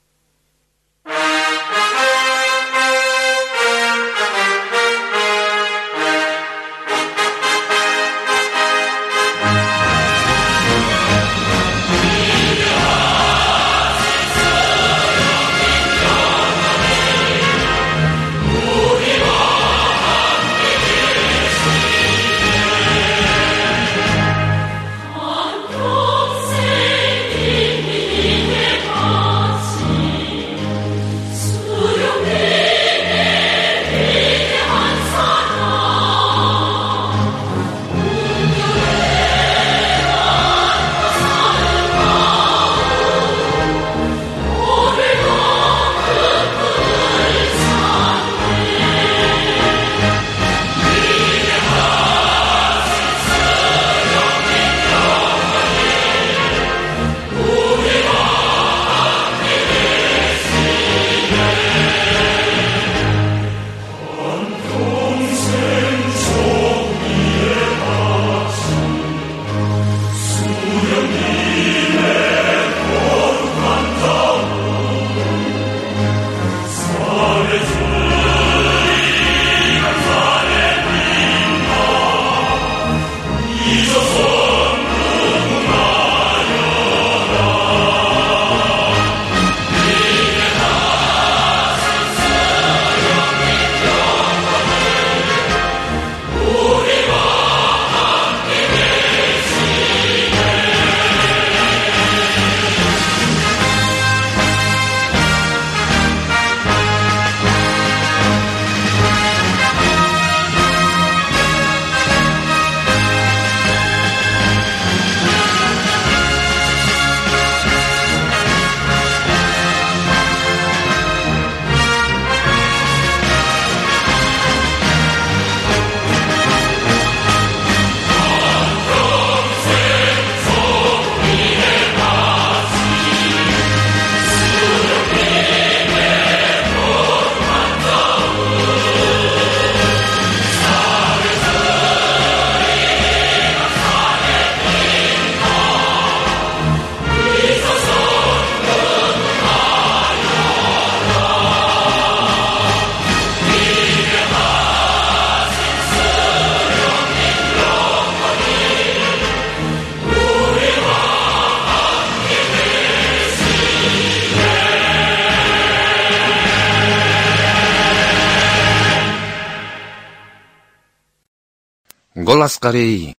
вас 172.47 172.53
скорее. 172.53 173.13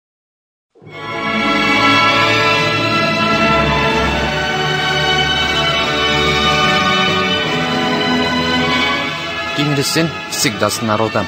Ким 9.56 9.74
Ир 9.74 10.08
всегда 10.30 10.70
с 10.70 10.80
народом. 10.80 11.26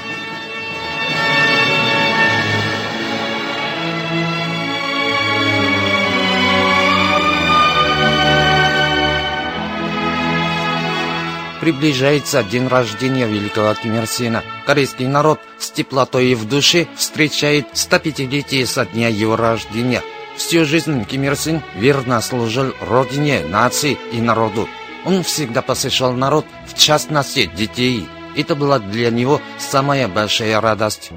Приближается 11.61 12.43
день 12.43 12.69
рождения 12.69 13.27
великого 13.27 13.75
Ким 13.75 14.07
Сена. 14.07 14.43
Корейский 14.65 15.07
народ 15.07 15.41
с 15.59 15.71
теплотой 15.71 16.35
в 16.35 16.49
душе 16.49 16.87
встречает 16.97 17.67
105-летие 17.75 18.65
со 18.65 18.87
дня 18.87 19.09
его 19.09 19.37
рождения. 19.37 20.03
Всю 20.37 20.65
жизнь 20.65 21.05
Ким 21.05 21.25
Ир 21.25 21.37
Сен 21.37 21.63
верно 21.77 22.23
служил 22.23 22.73
родине, 22.81 23.43
нации 23.47 23.99
и 24.11 24.23
народу. 24.23 24.69
Он 25.05 25.23
всегда 25.23 25.61
посещал 25.61 26.15
народ, 26.15 26.47
в 26.67 26.79
частности 26.79 27.45
детей. 27.45 28.09
Это 28.37 28.55
была 28.55 28.79
для 28.79 29.11
него 29.11 29.41
самая 29.59 30.09
большая 30.09 30.61
радость. 30.63 31.11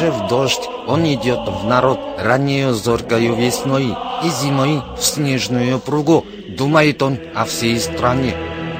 Даже 0.00 0.12
в 0.12 0.28
дождь 0.28 0.62
он 0.86 1.04
идет 1.04 1.40
в 1.46 1.66
народ 1.66 2.00
раннею 2.16 2.72
зоркою 2.72 3.34
весной 3.34 3.94
и 4.24 4.28
зимой 4.30 4.80
в 4.96 5.04
снежную 5.04 5.78
пругу. 5.78 6.24
Думает 6.56 7.02
он 7.02 7.18
о 7.34 7.44
всей 7.44 7.78
стране. 7.78 8.34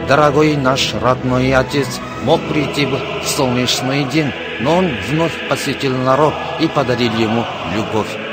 Дорогой 0.08 0.56
наш 0.56 0.94
родной 0.94 1.52
отец 1.52 2.00
мог 2.24 2.40
прийти 2.48 2.86
бы 2.86 2.98
в 3.22 3.28
солнечный 3.28 4.04
день, 4.04 4.32
но 4.60 4.78
он 4.78 4.88
вновь 5.10 5.34
посетил 5.50 5.94
народ 5.94 6.32
и 6.58 6.66
подарил 6.68 7.12
ему 7.12 7.44
любовь. 7.74 8.29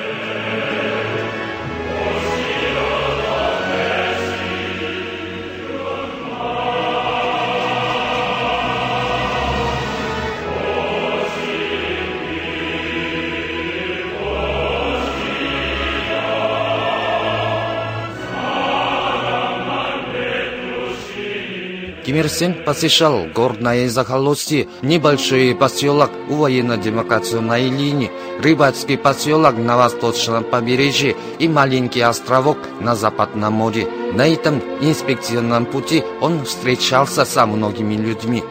Ким 22.17 22.23
Ир 22.23 22.31
Сен 22.31 22.63
посещал 22.65 23.27
горное 23.27 23.87
захолустье, 23.89 24.67
небольшой 24.81 25.53
поселок 25.53 26.09
у 26.29 26.37
военно-демократической 26.37 27.69
линии, 27.69 28.09
рыбацкий 28.41 28.97
поселок 28.97 29.55
на 29.55 29.77
восточном 29.77 30.43
побережье 30.43 31.15
и 31.37 31.47
маленький 31.47 32.01
островок 32.01 32.57
на 32.81 32.95
Западном 32.95 33.53
море. 33.53 33.87
На 34.13 34.27
этом 34.27 34.59
инспекционном 34.81 35.67
пути 35.67 36.03
он 36.19 36.43
встречался 36.43 37.23
со 37.23 37.45
многими 37.45 37.93
людьми. 37.93 38.43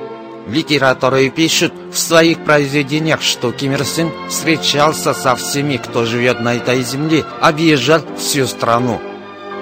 Литераторы 0.46 1.29
пишут 1.31 1.72
в 1.90 1.98
своих 1.98 2.44
произведениях, 2.44 3.20
что 3.20 3.50
Ким 3.50 3.72
Ир 3.72 3.85
Сен 3.85 4.12
встречался 4.29 5.12
со 5.12 5.35
всеми, 5.35 5.76
кто 5.76 6.05
живет 6.05 6.38
на 6.38 6.55
этой 6.55 6.83
земле, 6.83 7.24
объезжал 7.40 8.02
всю 8.16 8.46
страну. 8.46 9.00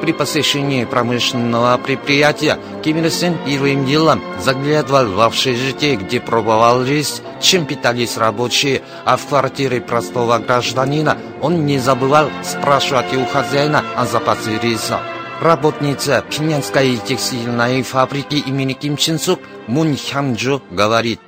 При 0.02 0.14
посещении 0.14 0.86
промышленного 0.86 1.78
предприятия 1.78 2.58
Ким 2.84 3.00
Ир 3.00 3.12
Сен 3.12 3.38
первым 3.46 3.86
делом 3.86 4.22
заглядывал 4.40 5.12
в 5.12 5.20
общежитие, 5.20 5.98
где 5.98 6.22
пробовал 6.22 6.84
рис, 6.86 7.22
чем 7.42 7.66
питались 7.66 8.16
рабочие, 8.16 8.82
а 9.04 9.18
в 9.18 9.26
квартире 9.28 9.82
простого 9.82 10.38
гражданина 10.40 11.18
он 11.42 11.66
не 11.66 11.80
забывал 11.80 12.30
спрашивать 12.44 13.14
у 13.14 13.26
хозяина 13.26 13.84
о 13.98 14.06
запасе 14.06 14.58
риса. 14.62 15.02
Работница 15.42 16.24
Пинянской 16.30 16.98
текстильной 16.98 17.82
фабрики 17.84 18.36
имени 18.36 18.74
Ким 18.74 18.96
Чин 18.96 19.20
Сук 19.20 19.40
Мун 19.68 19.96
Хямджу 19.96 20.62
говорит. 20.72 21.20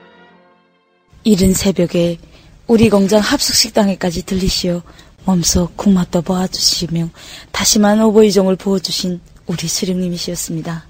이른 1.23 1.53
새벽에 1.53 2.17
우리 2.67 2.89
공장 2.89 3.19
합숙 3.19 3.53
식당에까지 3.55 4.23
들리시어 4.23 4.81
몸소 5.25 5.69
국맛도 5.75 6.21
보아주시며 6.21 7.09
다시만 7.51 8.01
오보이종을 8.01 8.55
부어주신 8.55 9.19
우리 9.47 9.67
수령님이시었습니다. 9.67 10.85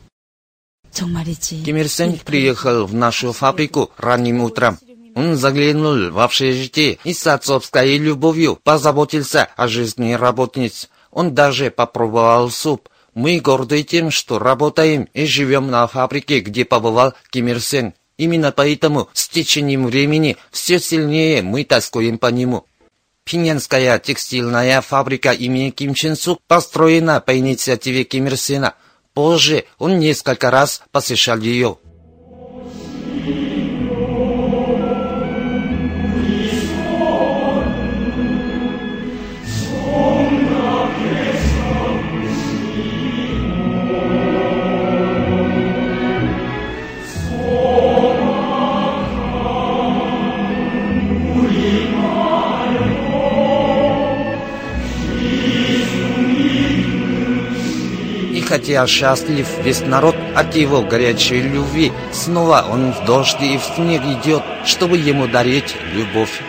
정말이지. 0.92 1.64
Ким 1.64 1.78
Ир 1.78 1.88
Сен 1.88 2.20
приехал 2.24 2.86
в 2.86 2.94
нашу 2.94 3.32
фабрику 3.32 3.92
ранним 3.98 4.42
утром. 4.42 4.78
Он 5.16 5.36
заглянул 5.36 6.12
в 6.12 6.20
общежитие 6.20 6.98
и 7.04 7.14
с 7.14 7.28
отцовской 7.28 7.98
любовью 7.98 8.60
позаботился 8.64 9.48
о 9.56 9.68
жизни 9.68 10.14
работниц. 10.14 10.90
Он 11.12 11.34
даже 11.34 11.72
попробовал 11.72 12.50
суп. 12.50 12.88
Мы 13.14 13.40
горды 13.40 13.84
тем, 13.84 14.10
что 14.10 14.40
работаем 14.40 15.10
и 15.14 15.26
живем 15.26 15.70
на 15.70 15.86
фабрике, 15.88 16.40
где 16.40 16.64
побывал 16.64 17.14
Ким 17.30 17.50
Ир 17.50 17.60
Сен. 17.60 17.94
Именно 18.18 18.52
поэтому 18.52 19.10
с 19.14 19.28
течением 19.28 19.88
времени 19.88 20.38
все 20.52 20.80
сильнее 20.80 21.42
мы 21.42 21.66
тоскуем 21.66 22.18
по 22.18 22.28
нему. 22.28 22.66
Пинянская 23.29 23.99
текстильная 23.99 24.81
фабрика 24.81 25.33
имени 25.33 25.71
Ким 25.71 25.95
Чен 25.95 26.15
Сук 26.15 26.41
построена 26.47 27.21
по 27.21 27.37
инициативе 27.37 28.05
Ким 28.05 28.29
Ир 28.29 28.37
Сена. 28.37 28.75
Позже 29.15 29.65
он 29.79 29.99
несколько 29.99 30.53
раз 30.53 30.81
посещал 30.93 31.39
ее. 31.39 31.77
Хотя 58.67 58.87
счастлив 58.89 59.47
весь 59.63 59.81
народ 59.83 60.17
от 60.35 60.57
его 60.57 60.83
горячей 60.83 61.41
любви, 61.41 61.93
снова 62.13 62.67
он 62.69 62.93
в 62.93 63.05
дождь 63.05 63.41
и 63.41 63.59
в 63.59 63.63
снег 63.63 64.03
идет, 64.03 64.43
чтобы 64.65 64.99
ему 64.99 65.29
дарить 65.29 65.77
любовь. 65.95 66.43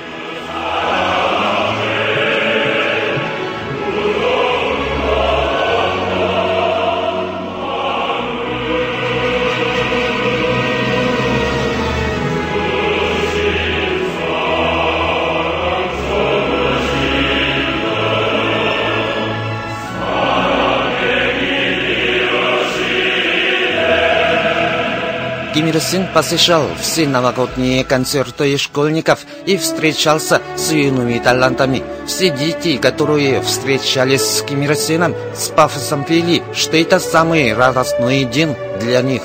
Ким 25.58 25.70
Ир 25.70 25.82
Сен 25.82 26.08
посещал 26.14 26.68
все 26.80 27.08
новогодние 27.08 27.84
концерты 27.84 28.56
школьников 28.60 29.26
и 29.48 29.58
встречался 29.58 30.40
с 30.56 30.72
юными 30.72 31.18
талантами. 31.18 31.82
Все 32.06 32.30
дети, 32.30 32.78
которые 32.78 33.42
встречались 33.42 34.22
с 34.22 34.44
Ким 34.44 34.62
Ир 34.62 34.76
Сеном, 34.76 35.16
с 35.36 35.48
пафосом 35.48 36.04
пели, 36.04 36.44
что 36.54 36.78
это 36.78 37.00
самый 37.00 37.56
радостный 37.56 38.26
день 38.26 38.56
для 38.80 39.02
них. 39.02 39.24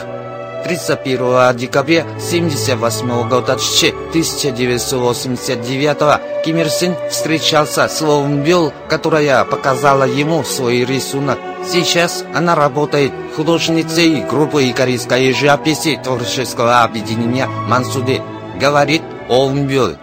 31 0.64 1.54
декабря 1.54 2.00
1978 2.00 3.28
года 3.28 3.52
1989 3.52 6.44
Ким 6.46 6.56
Ир 6.56 6.70
Сен 6.70 6.96
встречался 7.10 7.88
с 7.88 8.00
Лоун 8.00 8.42
Бёл, 8.42 8.72
которая 8.88 9.44
показала 9.44 10.04
ему 10.04 10.44
свой 10.44 10.86
рисунок. 10.86 11.38
Сейчас 11.65 12.23
она 12.33 12.55
работает 12.55 13.11
художницей 13.35 14.21
группы 14.21 14.71
корейской 14.73 15.33
живописи 15.33 15.99
творческого 16.03 16.83
объединения 16.83 17.47
Мансуде, 17.67 18.21
говорит 18.59 19.01
Оун 19.29 19.67
Бёл. 19.67 19.97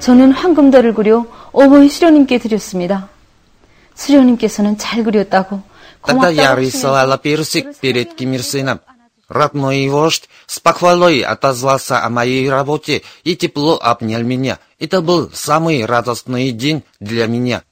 저는 0.00 0.32
황금달을 0.32 0.94
그려 0.94 1.26
어머니 1.52 1.88
수령님께 1.88 2.38
드렸습니다. 2.38 3.08
수령님께서는 3.94 4.78
잘 4.78 5.04
그렸다고 5.04 5.62
Тогда 6.06 6.30
я 6.30 6.54
고맙다고 6.54 6.60
рисовала 6.60 7.18
персик 7.18 7.78
перед 7.78 8.14
Ким 8.14 8.32
Ир 8.32 8.42
Сеном. 8.42 8.80
родной 9.30 9.88
вождь, 9.88 10.28
с 10.46 10.58
похвалой 10.60 11.20
отозвался 11.20 12.04
о 12.04 12.10
моей 12.10 12.50
работе 12.50 13.02
и 13.24 13.36
тепло 13.36 13.78
обнял 13.80 14.22
меня. 14.22 14.58
Это 14.78 15.00
был 15.00 15.30
самый 15.32 15.84
радостный 15.86 16.50
день 16.50 16.82
для 16.98 17.26
меня. 17.26 17.62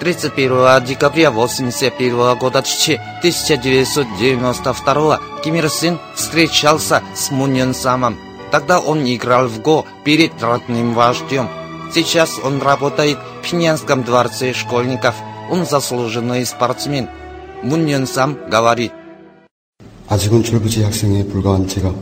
31 0.00 0.84
декабря 0.84 1.30
81 1.30 2.38
года 2.38 2.58
1992 2.60 5.20
Ким 5.44 5.54
Ир 5.54 5.68
Сен 5.68 5.98
встречался 6.14 7.02
с 7.14 7.30
Мун 7.30 7.54
Йон 7.54 7.74
Самом. 7.74 8.16
Тогда 8.50 8.80
он 8.80 9.04
играл 9.04 9.46
в 9.46 9.60
го 9.60 9.84
перед 10.04 10.42
родным 10.42 10.94
вождем. 10.94 11.48
Сейчас 11.94 12.38
он 12.42 12.62
работает 12.62 13.18
в 13.42 13.48
Пинянском 13.48 14.02
дворце 14.02 14.54
школьников. 14.54 15.14
Он 15.50 15.66
заслуженный 15.66 16.46
спортсмен. 16.46 17.10
Мун 17.62 17.86
Йон 17.86 18.06
Сам 18.06 18.38
говорит. 18.48 18.92
아직은 20.08 20.42
졸부지 20.42 20.82
학생에 20.82 21.26
불과한 21.26 21.68
제가 21.68 21.94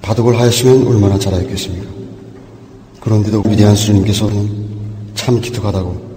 바둑을 0.00 0.38
하였으면 0.38 0.86
얼마나 0.86 1.18
잘하였겠습니까? 1.18 1.90
그런데도 3.00 3.42
위대한 3.46 3.74
수님께서는 3.76 4.48
참 5.14 5.40
기특하다고 5.40 6.09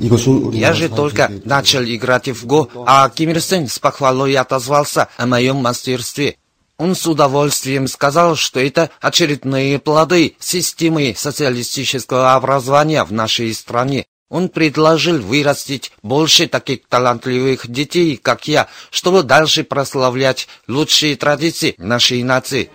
я 0.00 0.72
же 0.72 0.88
только 0.88 1.30
начал 1.44 1.82
играть 1.84 2.28
в 2.28 2.46
го, 2.46 2.70
а 2.86 3.08
Ким 3.10 3.30
Ир 3.30 3.40
Сен 3.40 3.68
с 3.68 3.78
похвалой 3.78 4.34
отозвался 4.34 5.08
о 5.18 5.26
моем 5.26 5.56
мастерстве. 5.56 6.36
Он 6.78 6.94
с 6.94 7.06
удовольствием 7.06 7.86
сказал, 7.86 8.36
что 8.36 8.58
это 8.58 8.88
очередные 9.02 9.78
плоды 9.78 10.36
системы 10.38 11.14
социалистического 11.14 12.34
образования 12.34 13.04
в 13.04 13.12
нашей 13.12 13.52
стране. 13.52 14.06
Он 14.30 14.48
предложил 14.48 15.18
вырастить 15.18 15.92
больше 16.02 16.46
таких 16.46 16.86
талантливых 16.88 17.70
детей, 17.70 18.16
как 18.16 18.48
я, 18.48 18.68
чтобы 18.90 19.22
дальше 19.22 19.64
прославлять 19.64 20.48
лучшие 20.68 21.16
традиции 21.16 21.74
нашей 21.76 22.22
нации. 22.22 22.70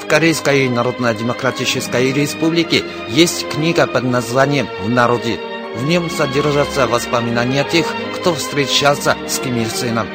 В 0.00 0.06
Корейской 0.06 0.68
Народно-Демократической 0.68 2.12
Республике 2.12 2.84
есть 3.08 3.48
книга 3.48 3.88
под 3.88 4.04
названием 4.04 4.68
«В 4.84 4.88
народе». 4.88 5.57
В 5.76 5.86
нем 5.86 6.08
содержатся 6.10 6.86
воспоминания 6.86 7.64
тех, 7.64 7.86
кто 8.16 8.34
встречался 8.34 9.16
с 9.26 9.38
Ким 9.38 9.60
Ир 9.60 9.68
Сеном. 9.68 10.06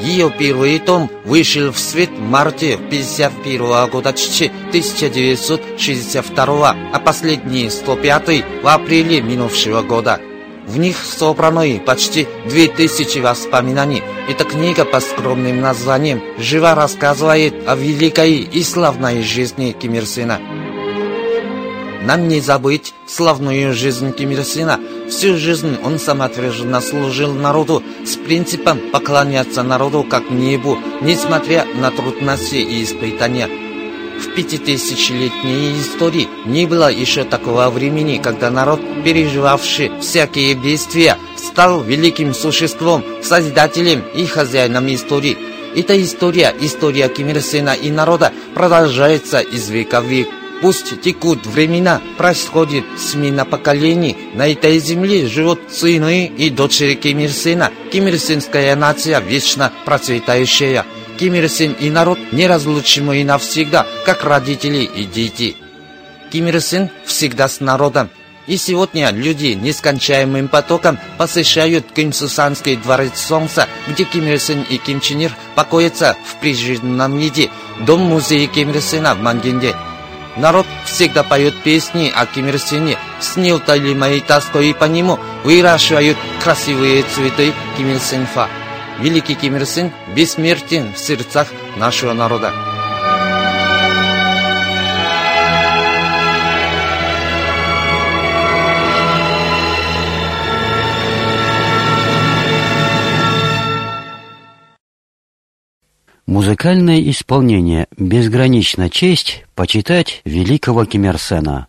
Ее 0.00 0.32
первый 0.36 0.78
том 0.78 1.10
вышел 1.24 1.72
в 1.72 1.78
свет 1.78 2.10
в 2.10 2.20
марте 2.20 2.74
1951 2.74 3.88
года 3.88 4.10
1962, 4.10 6.76
а 6.92 7.00
последний 7.00 7.70
105 7.70 8.44
в 8.62 8.68
апреле 8.68 9.22
минувшего 9.22 9.80
года. 9.82 10.20
В 10.66 10.78
них 10.78 10.98
собраны 10.98 11.80
почти 11.84 12.28
2000 12.46 13.18
воспоминаний. 13.20 14.02
Эта 14.28 14.44
книга 14.44 14.84
по 14.84 15.00
скромным 15.00 15.60
названиям 15.60 16.20
живо 16.38 16.74
рассказывает 16.74 17.54
о 17.66 17.76
великой 17.76 18.40
и 18.40 18.62
славной 18.64 19.22
жизни 19.22 19.74
Ким 19.78 19.94
Ир 19.94 20.04
Сена. 20.04 20.40
Нам 22.06 22.28
не 22.28 22.40
забыть 22.40 22.94
славную 23.04 23.74
жизнь 23.74 24.12
Ким 24.12 24.30
Ир 24.30 24.44
Сена. 24.44 24.78
Всю 25.10 25.36
жизнь 25.36 25.76
он 25.82 25.98
самоотверженно 25.98 26.80
служил 26.80 27.32
народу 27.32 27.82
с 28.04 28.14
принципом 28.14 28.78
поклоняться 28.92 29.64
народу 29.64 30.06
как 30.08 30.30
небу, 30.30 30.78
несмотря 31.02 31.64
на 31.74 31.90
трудности 31.90 32.54
и 32.54 32.84
испытания. 32.84 33.48
В 34.20 34.36
пятитысячелетней 34.36 35.80
истории 35.80 36.28
не 36.46 36.66
было 36.66 36.92
еще 36.92 37.24
такого 37.24 37.68
времени, 37.70 38.20
когда 38.22 38.52
народ, 38.52 38.80
переживавший 39.02 39.90
всякие 40.00 40.54
бедствия, 40.54 41.18
стал 41.34 41.82
великим 41.82 42.34
существом, 42.34 43.04
созидателем 43.20 44.04
и 44.14 44.26
хозяином 44.26 44.86
истории. 44.94 45.36
Эта 45.74 46.00
история, 46.00 46.54
история 46.60 47.08
Ким 47.08 47.30
Ир 47.30 47.42
Сена 47.42 47.74
и 47.74 47.90
народа, 47.90 48.32
продолжается 48.54 49.40
из 49.40 49.68
века 49.70 50.00
в 50.00 50.06
век. 50.06 50.28
Пусть 50.62 51.02
текут 51.02 51.46
времена, 51.46 52.00
происходит 52.16 52.84
смена 52.98 53.44
поколений. 53.44 54.16
На 54.34 54.50
этой 54.50 54.78
земле 54.78 55.26
живут 55.26 55.60
сыны 55.70 56.26
и 56.26 56.48
дочери 56.48 56.94
Ким 56.94 57.18
Ир 57.18 57.30
Сена. 57.30 57.70
Ким 57.92 58.08
Ир 58.08 58.18
Сенская 58.18 58.74
нация 58.74 59.20
вечно 59.20 59.70
процветающая. 59.84 60.86
Ким 61.18 61.34
Ир 61.34 61.48
Сен 61.50 61.72
и 61.78 61.90
народ 61.90 62.18
неразлучимы 62.32 63.22
навсегда, 63.22 63.86
как 64.06 64.24
родители 64.24 64.84
и 64.84 65.04
дети. 65.04 65.56
Ким 66.32 66.48
Ир 66.48 66.60
Сен 66.62 66.90
всегда 67.04 67.48
с 67.48 67.60
народом. 67.60 68.08
И 68.46 68.56
сегодня 68.56 69.10
люди 69.10 69.58
нескончаемым 69.60 70.48
потоком 70.48 70.98
посещают 71.18 71.86
Кимсусанский 71.92 72.76
дворец 72.76 73.18
Солнца, 73.18 73.68
где 73.88 74.04
Ким 74.04 74.26
Ир 74.26 74.40
Сен 74.40 74.64
и 74.70 74.78
Ким 74.78 75.00
Чен 75.00 75.20
Ир 75.20 75.32
покоятся 75.54 76.16
в 76.24 76.40
прижизненном 76.40 77.18
виде. 77.18 77.50
Дом-музей 77.80 78.46
Ким 78.46 78.70
Ир 78.70 78.80
Сена 78.80 79.14
в 79.14 79.20
Мангенде– 79.20 79.74
Народ 80.36 80.66
всегда 80.84 81.22
поет 81.22 81.54
песни 81.62 82.12
о 82.14 82.26
Ким 82.26 82.48
Ир 82.48 82.58
Сене. 82.58 82.98
С 83.20 83.36
неутолимой 83.36 84.20
тоской 84.20 84.74
по 84.74 84.84
нему 84.84 85.18
выращивают 85.44 86.18
красивые 86.42 87.04
цветы 87.04 87.54
Ким 87.76 87.88
Ир 87.88 87.98
Сенфа. 87.98 88.48
Великий 88.98 89.34
Ким 89.34 89.56
Ир 89.56 89.64
Сен 89.64 89.92
бессмертен 90.14 90.92
в 90.92 90.98
сердцах 90.98 91.48
нашего 91.76 92.12
народа. 92.12 92.52
Музыкальное 106.36 107.00
исполнение 107.08 107.86
«Безгранична 107.96 108.90
честь» 108.90 109.46
почитать 109.54 110.20
великого 110.26 110.84
Кимерсена. 110.84 111.68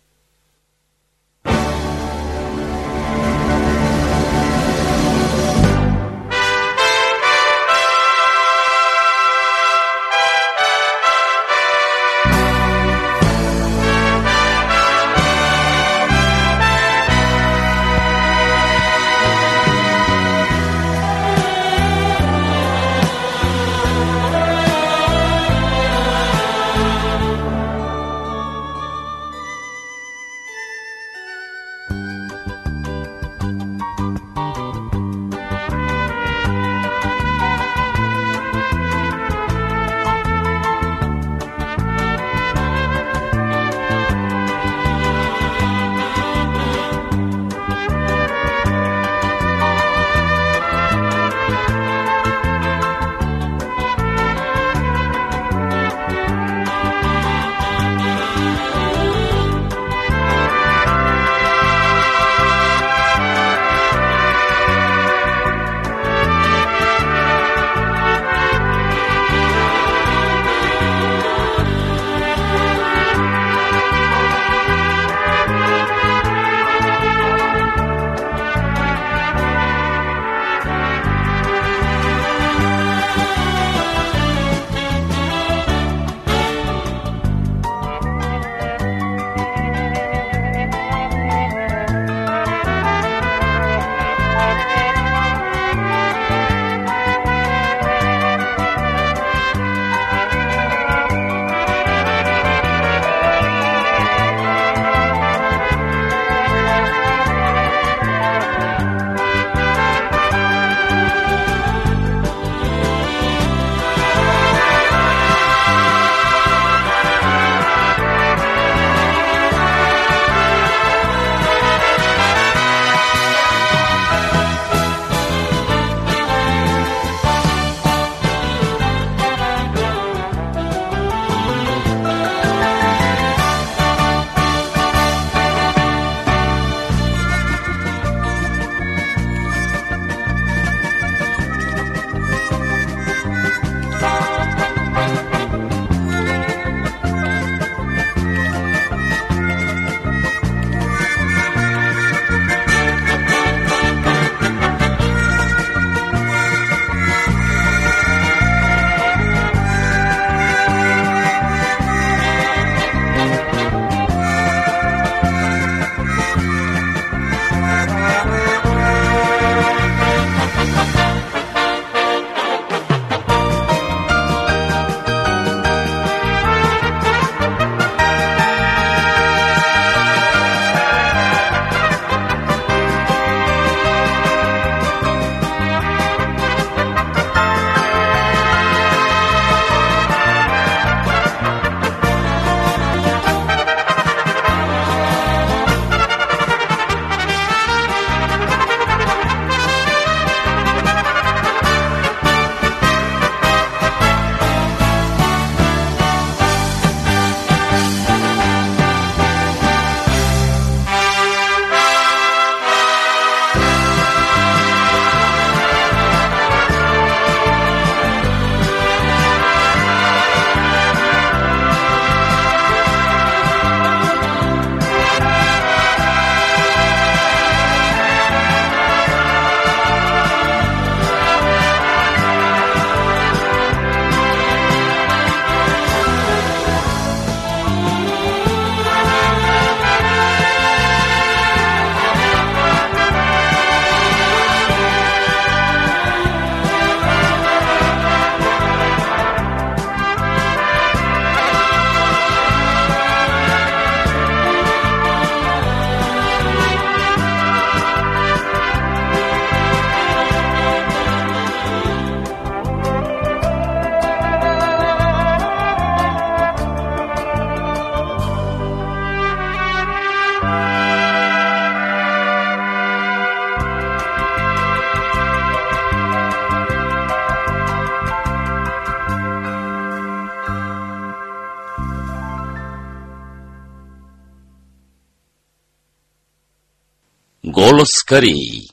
Кореи 288.08 288.70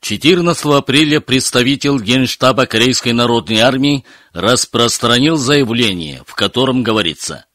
14 0.00 0.64
апреля 0.64 1.20
представитель 1.20 2.02
Генштаба 2.02 2.66
Корейской 2.66 3.12
народной 3.12 3.60
армии 3.60 4.04
распространил 4.32 5.36
заявление, 5.36 6.24
в 6.26 6.34
котором 6.34 6.82
говорится 6.82 7.46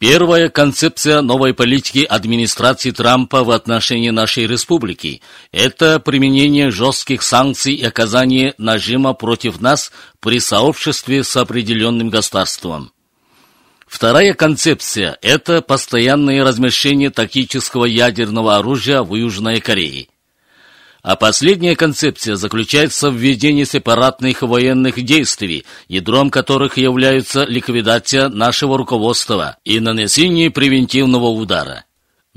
Первая 0.00 0.48
концепция 0.48 1.20
новой 1.20 1.54
политики 1.54 2.04
администрации 2.04 2.90
Трампа 2.90 3.44
в 3.44 3.52
отношении 3.52 4.10
нашей 4.10 4.48
республики– 4.48 5.22
это 5.52 6.00
применение 6.00 6.72
жестких 6.72 7.22
санкций 7.22 7.74
и 7.74 7.84
оказание 7.84 8.54
нажима 8.58 9.14
против 9.14 9.60
нас 9.60 9.92
при 10.18 10.40
сообществе 10.40 11.22
с 11.22 11.36
определенным 11.36 12.10
государством. 12.10 12.90
Вторая 13.96 14.34
концепция– 14.34 15.16
это 15.22 15.62
постоянное 15.62 16.44
размещение 16.44 17.08
тактического 17.08 17.86
ядерного 17.86 18.58
оружия 18.58 19.00
в 19.00 19.14
Южной 19.14 19.62
Корее. 19.62 20.08
А 21.00 21.16
последняя 21.16 21.74
концепция 21.76 22.36
заключается 22.36 23.08
в 23.10 23.14
введении 23.14 23.64
сепаратных 23.64 24.42
военных 24.42 25.02
действий, 25.02 25.64
ядром 25.88 26.28
которых 26.28 26.76
является 26.76 27.44
ликвидация 27.44 28.28
нашего 28.28 28.76
руководства 28.76 29.56
и 29.64 29.80
нанесение 29.80 30.50
превентивного 30.50 31.28
удара. 31.28 31.86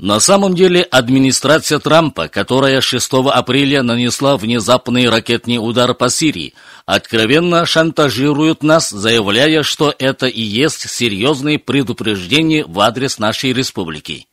На 0.02 0.18
самом 0.18 0.54
деле 0.54 0.80
администрация 0.82 1.78
Трампа, 1.78 2.28
которая 2.28 2.80
6 2.80 3.12
апреля 3.34 3.82
нанесла 3.82 4.38
внезапный 4.38 5.10
ракетный 5.10 5.58
удар 5.58 5.92
по 5.92 6.08
Сирии, 6.08 6.54
откровенно 6.86 7.66
шантажирует 7.66 8.62
нас, 8.62 8.88
заявляя, 8.88 9.62
что 9.62 9.94
это 9.98 10.26
и 10.26 10.40
есть 10.40 10.88
серьезные 10.88 11.58
предупреждения 11.58 12.64
в 12.64 12.80
адрес 12.80 13.18
нашей 13.18 13.52
республики. 13.52 14.26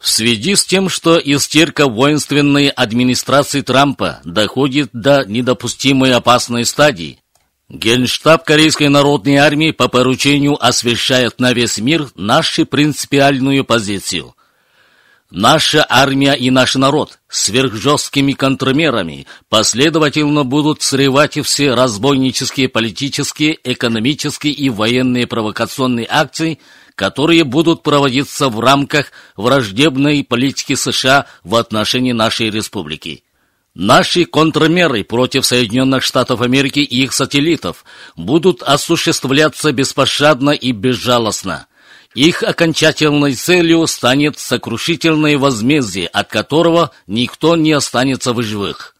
В 0.00 0.08
связи 0.08 0.56
с 0.56 0.64
тем, 0.64 0.88
что 0.88 1.16
истерика 1.16 1.86
воинственной 1.86 2.66
администрации 2.66 3.60
Трампа 3.60 4.18
доходит 4.24 4.90
до 4.92 5.24
недопустимой 5.24 6.12
опасной 6.12 6.64
стадии, 6.64 7.20
Генштаб 7.68 8.44
Корейской 8.44 8.88
народной 8.88 9.36
армии 9.36 9.70
по 9.70 9.86
поручению 9.86 10.56
освещает 10.60 11.38
на 11.38 11.52
весь 11.52 11.78
мир 11.78 12.08
нашу 12.16 12.66
принципиальную 12.66 13.64
позицию. 13.64 14.34
Наша 15.30 15.84
армия 15.86 16.32
и 16.32 16.50
наш 16.50 16.74
народ 16.76 17.18
сверхжесткими 17.28 18.32
контрмерами 18.32 19.26
последовательно 19.50 20.42
будут 20.42 20.80
срывать 20.80 21.38
все 21.44 21.74
разбойнические 21.74 22.70
политические, 22.70 23.58
экономические 23.62 24.54
и 24.54 24.70
военные 24.70 25.26
провокационные 25.26 26.06
акции, 26.08 26.60
которые 26.94 27.44
будут 27.44 27.82
проводиться 27.82 28.48
в 28.48 28.58
рамках 28.58 29.12
враждебной 29.36 30.24
политики 30.24 30.74
США 30.74 31.26
в 31.44 31.56
отношении 31.56 32.12
нашей 32.12 32.48
республики. 32.48 33.22
Наши 33.74 34.24
контрмеры 34.24 35.04
против 35.04 35.44
Соединенных 35.44 36.02
Штатов 36.02 36.40
Америки 36.40 36.80
и 36.80 37.04
их 37.04 37.12
сателлитов 37.12 37.84
будут 38.16 38.62
осуществляться 38.62 39.72
беспощадно 39.72 40.50
и 40.50 40.72
безжалостно. 40.72 41.67
Их 42.14 42.42
окончательной 42.42 43.34
целью 43.34 43.86
станет 43.86 44.38
сокрушительное 44.38 45.38
возмездие, 45.38 46.06
от 46.08 46.28
которого 46.28 46.90
никто 47.06 47.54
не 47.54 47.72
останется 47.72 48.32
в 48.32 48.42
живых. 48.42 48.94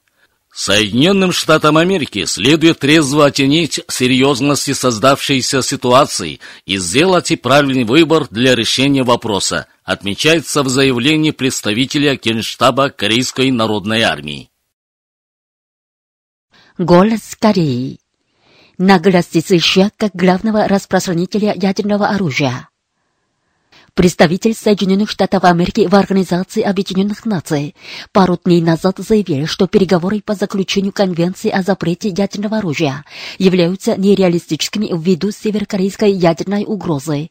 Соединенным 0.52 1.30
Штатам 1.30 1.76
Америки 1.76 2.24
следует 2.24 2.80
трезво 2.80 3.26
оценить 3.26 3.80
серьезности 3.88 4.72
создавшейся 4.72 5.62
ситуации 5.62 6.40
и 6.66 6.78
сделать 6.78 7.32
правильный 7.40 7.84
выбор 7.84 8.26
для 8.28 8.56
решения 8.56 9.04
вопроса, 9.04 9.68
отмечается 9.84 10.64
в 10.64 10.68
заявлении 10.68 11.30
представителя 11.30 12.16
Генштаба 12.16 12.90
Корейской 12.90 13.52
народной 13.52 14.02
армии. 14.02 14.50
Голос 16.76 17.36
Кореи. 17.38 18.00
Наглости 18.78 19.40
США 19.40 19.90
как 19.96 20.14
главного 20.14 20.66
распространителя 20.66 21.54
ядерного 21.54 22.08
оружия. 22.08 22.68
Представитель 23.94 24.54
Соединенных 24.54 25.10
Штатов 25.10 25.44
Америки 25.44 25.86
в 25.88 25.94
Организации 25.94 26.62
Объединенных 26.62 27.24
Наций 27.24 27.74
пару 28.12 28.38
дней 28.44 28.60
назад 28.60 28.98
заявил, 28.98 29.46
что 29.46 29.66
переговоры 29.66 30.20
по 30.20 30.34
заключению 30.34 30.92
Конвенции 30.92 31.50
о 31.50 31.62
запрете 31.62 32.08
ядерного 32.08 32.58
оружия 32.58 33.04
являются 33.38 33.96
нереалистическими 33.96 34.90
ввиду 34.92 35.30
северокорейской 35.30 36.12
ядерной 36.12 36.64
угрозы. 36.64 37.30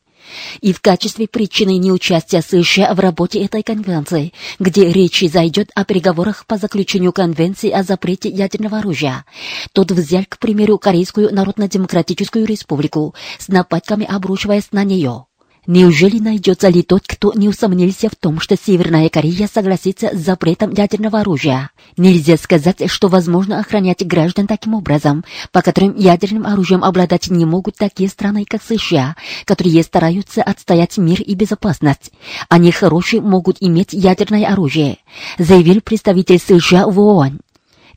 И 0.59 0.73
в 0.73 0.81
качестве 0.81 1.27
причины 1.27 1.77
неучастия 1.77 2.41
США 2.41 2.93
в 2.93 2.99
работе 2.99 3.39
этой 3.45 3.63
конвенции, 3.63 4.33
где 4.59 4.91
речь 4.91 5.23
зайдет 5.31 5.69
о 5.75 5.85
переговорах 5.85 6.45
по 6.47 6.57
заключению 6.57 7.13
конвенции 7.13 7.69
о 7.69 7.83
запрете 7.83 8.27
ядерного 8.29 8.79
оружия, 8.79 9.25
тот 9.73 9.91
взял, 9.91 10.25
к 10.27 10.39
примеру, 10.39 10.79
Корейскую 10.79 11.33
Народно-Демократическую 11.33 12.45
Республику 12.45 13.13
с 13.37 13.47
нападками 13.47 14.05
обрушиваясь 14.05 14.71
на 14.71 14.83
нее. 14.83 15.27
Неужели 15.67 16.19
найдется 16.19 16.69
ли 16.69 16.81
тот, 16.81 17.03
кто 17.05 17.33
не 17.33 17.49
усомнился 17.49 18.07
в 18.09 18.15
том, 18.15 18.39
что 18.39 18.55
Северная 18.55 19.09
Корея 19.09 19.49
согласится 19.53 20.09
с 20.13 20.17
запретом 20.17 20.71
ядерного 20.71 21.19
оружия? 21.19 21.71
Нельзя 21.97 22.37
сказать, 22.37 22.89
что 22.89 23.09
возможно 23.09 23.59
охранять 23.59 24.07
граждан 24.07 24.47
таким 24.47 24.75
образом, 24.75 25.25
по 25.51 25.61
которым 25.61 25.97
ядерным 25.97 26.47
оружием 26.47 26.85
обладать 26.85 27.29
не 27.29 27.43
могут 27.43 27.75
такие 27.75 28.07
страны, 28.07 28.45
как 28.47 28.63
США, 28.63 29.17
которые 29.43 29.83
стараются 29.83 30.41
отстоять 30.41 30.97
мир 30.97 31.21
и 31.21 31.35
безопасность. 31.35 32.13
Они 32.47 32.71
хорошие 32.71 33.21
могут 33.21 33.57
иметь 33.59 33.91
ядерное 33.91 34.45
оружие, 34.47 34.99
заявил 35.37 35.81
представитель 35.81 36.39
США 36.39 36.87
в 36.87 36.97
ООН. 36.97 37.41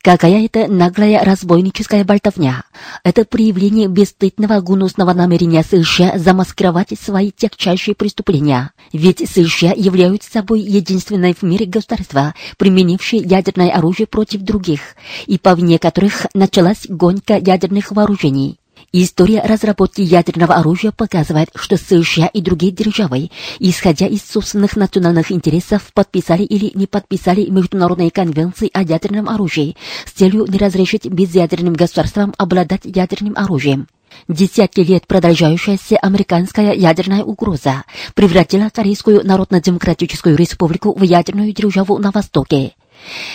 Какая 0.03 0.47
это 0.47 0.67
наглая 0.67 1.23
разбойническая 1.23 2.05
болтовня. 2.05 2.65
Это 3.05 3.27
проявление 3.27 3.87
бесстыдного 3.87 4.61
гнусного 4.63 5.13
намерения 5.13 5.63
США 5.63 6.17
замаскировать 6.17 6.99
свои 6.99 7.31
тягчайшие 7.31 7.95
преступления. 7.95 8.73
Ведь 8.95 9.29
США 9.29 9.73
являются 9.77 10.31
собой 10.31 10.61
единственное 10.61 11.35
в 11.35 11.43
мире 11.43 11.67
государство, 11.67 12.35
применившее 12.57 13.21
ядерное 13.23 13.73
оружие 13.73 14.07
против 14.07 14.41
других, 14.41 14.81
и 15.27 15.37
по 15.37 15.53
вине 15.53 15.79
которых 15.79 16.27
началась 16.33 16.87
гонка 16.89 17.37
ядерных 17.37 17.91
вооружений. 17.91 18.60
История 18.93 19.41
разработки 19.43 20.01
ядерного 20.01 20.57
оружия 20.57 20.91
показывает, 20.91 21.51
что 21.55 21.77
США 21.77 22.27
и 22.27 22.41
другие 22.41 22.73
державы, 22.73 23.31
исходя 23.61 24.09
из 24.09 24.23
собственных 24.23 24.75
национальных 24.75 25.31
интересов, 25.31 25.93
подписали 25.95 26.43
или 26.43 26.73
не 26.75 26.89
подписали 26.89 27.49
международные 27.49 28.11
конвенции 28.11 28.69
о 28.73 28.83
ядерном 28.83 29.29
оружии 29.29 29.77
с 30.07 30.11
целью 30.11 30.45
не 30.49 30.59
разрешить 30.59 31.07
безъядерным 31.07 31.75
государствам 31.75 32.35
обладать 32.37 32.81
ядерным 32.83 33.35
оружием. 33.37 33.87
Десятки 34.27 34.81
лет 34.81 35.07
продолжающаяся 35.07 35.97
американская 35.97 36.75
ядерная 36.75 37.23
угроза 37.23 37.85
превратила 38.15 38.71
Корейскую 38.71 39.25
Народно-Демократическую 39.25 40.37
Республику 40.37 40.99
в 40.99 41.03
ядерную 41.05 41.53
державу 41.53 41.99
на 41.99 42.11
Востоке. 42.11 42.73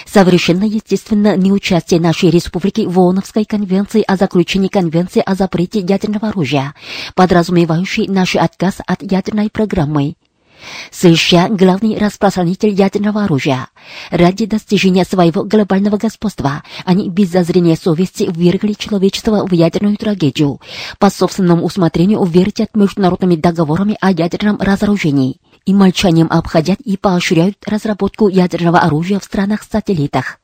Совершенно 0.06 0.64
естественно 0.64 1.36
неучастие 1.36 2.00
нашей 2.00 2.30
республики 2.30 2.86
в 2.88 3.00
ООНовской 3.00 3.46
конвенции 3.46 4.04
о 4.06 4.16
заключении 4.16 4.68
конвенции 4.68 5.24
о 5.26 5.36
запрете 5.36 5.80
ядерного 5.80 6.30
оружия, 6.30 6.74
подразумевающей 7.16 8.08
наш 8.08 8.36
отказ 8.36 8.76
от 8.86 9.02
ядерной 9.02 9.50
программы. 9.50 10.16
США– 10.92 11.48
главный 11.50 11.98
распространитель 11.98 12.70
ядерного 12.70 13.24
оружия. 13.26 13.68
Ради 14.10 14.46
достижения 14.46 15.06
своего 15.06 15.44
глобального 15.44 15.98
господства 15.98 16.64
они 16.86 17.10
без 17.10 17.30
зазрения 17.30 17.76
совести 17.76 18.30
ввергли 18.32 18.74
человечество 18.74 19.46
в 19.46 19.54
ядерную 19.54 19.98
трагедию, 19.98 20.62
по 21.00 21.10
собственному 21.10 21.66
усмотрению 21.66 22.24
вертят 22.24 22.76
международными 22.76 23.36
договорами 23.36 23.98
о 24.02 24.12
ядерном 24.12 24.58
разоружении 24.60 25.40
и 25.66 25.74
молчанием 25.74 26.28
обходят 26.30 26.80
и 26.82 26.98
поощряют 26.98 27.58
разработку 27.66 28.28
ядерного 28.28 28.80
оружия 28.80 29.20
в 29.20 29.24
странах-сателлитах. 29.24 30.40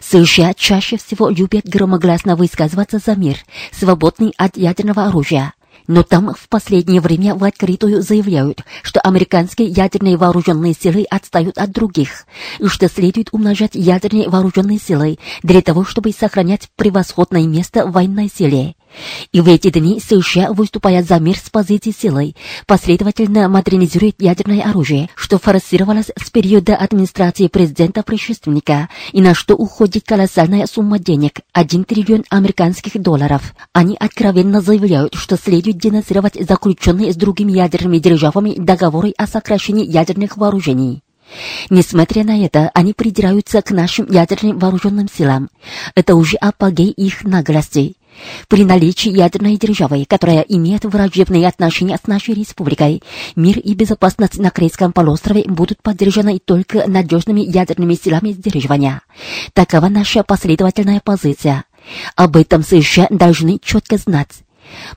США 0.00 0.54
чаще 0.54 0.96
всего 0.96 1.28
любят 1.28 1.66
громогласно 1.66 2.36
высказываться 2.36 2.98
за 2.98 3.16
мир, 3.16 3.38
свободный 3.72 4.32
от 4.36 4.56
ядерного 4.56 5.06
оружия. 5.06 5.54
Но 5.88 6.02
там 6.02 6.34
в 6.34 6.48
последнее 6.50 7.00
время 7.00 7.34
в 7.34 7.42
открытую 7.42 8.02
заявляют, 8.02 8.62
что 8.82 9.00
американские 9.00 9.68
ядерные 9.68 10.18
вооруженные 10.18 10.74
силы 10.74 11.06
отстают 11.08 11.56
от 11.56 11.72
других, 11.72 12.26
и 12.58 12.66
что 12.66 12.88
следует 12.88 13.30
умножать 13.32 13.74
ядерные 13.74 14.28
вооруженные 14.28 14.78
силы 14.78 15.18
для 15.42 15.62
того, 15.62 15.86
чтобы 15.86 16.12
сохранять 16.12 16.68
превосходное 16.76 17.46
место 17.46 17.86
в 17.86 17.92
военной 17.92 18.28
силе. 18.28 18.74
И 19.32 19.40
в 19.40 19.48
эти 19.48 19.70
дни 19.70 20.00
США, 20.00 20.52
выступая 20.52 21.02
за 21.02 21.18
мир 21.18 21.36
с 21.36 21.50
позиции 21.50 21.90
силы, 21.90 22.34
последовательно 22.66 23.48
модернизирует 23.48 24.16
ядерное 24.20 24.62
оружие, 24.62 25.10
что 25.14 25.38
форсировалось 25.38 26.10
с 26.16 26.30
периода 26.30 26.74
администрации 26.76 27.48
президента-предшественника, 27.48 28.88
и 29.12 29.20
на 29.20 29.34
что 29.34 29.54
уходит 29.54 30.04
колоссальная 30.04 30.66
сумма 30.66 30.98
денег– 30.98 31.40
1 31.52 31.84
триллион 31.84 32.24
американских 32.30 33.00
долларов. 33.00 33.54
Они 33.72 33.96
откровенно 33.98 34.60
заявляют, 34.60 35.14
что 35.14 35.36
следует 35.36 35.77
денонсировать 35.78 36.34
заключенные 36.34 37.12
с 37.12 37.16
другими 37.16 37.52
ядерными 37.52 37.98
державами 37.98 38.54
договоры 38.56 39.12
о 39.16 39.26
сокращении 39.26 39.86
ядерных 39.86 40.36
вооружений. 40.36 41.02
Несмотря 41.70 42.24
на 42.24 42.44
это, 42.44 42.70
они 42.74 42.92
придираются 42.92 43.60
к 43.62 43.70
нашим 43.70 44.10
ядерным 44.10 44.58
вооруженным 44.58 45.08
силам. 45.08 45.50
Это 45.94 46.14
уже 46.14 46.36
апогей 46.36 46.90
их 46.90 47.24
наглости. 47.24 47.96
При 48.48 48.64
наличии 48.64 49.10
ядерной 49.10 49.56
державы, 49.56 50.04
которая 50.08 50.40
имеет 50.40 50.84
враждебные 50.84 51.46
отношения 51.46 51.98
с 52.02 52.08
нашей 52.08 52.34
республикой, 52.34 53.02
мир 53.36 53.58
и 53.58 53.74
безопасность 53.74 54.38
на 54.38 54.50
Корейском 54.50 54.92
полуострове 54.92 55.44
будут 55.46 55.82
поддержаны 55.82 56.40
только 56.44 56.88
надежными 56.88 57.40
ядерными 57.40 57.94
силами 57.94 58.32
сдерживания. 58.32 59.02
Такова 59.52 59.88
наша 59.88 60.24
последовательная 60.24 61.00
позиция. 61.04 61.64
Об 62.16 62.36
этом 62.36 62.62
США 62.62 63.06
должны 63.10 63.60
четко 63.62 63.98
знать. 63.98 64.42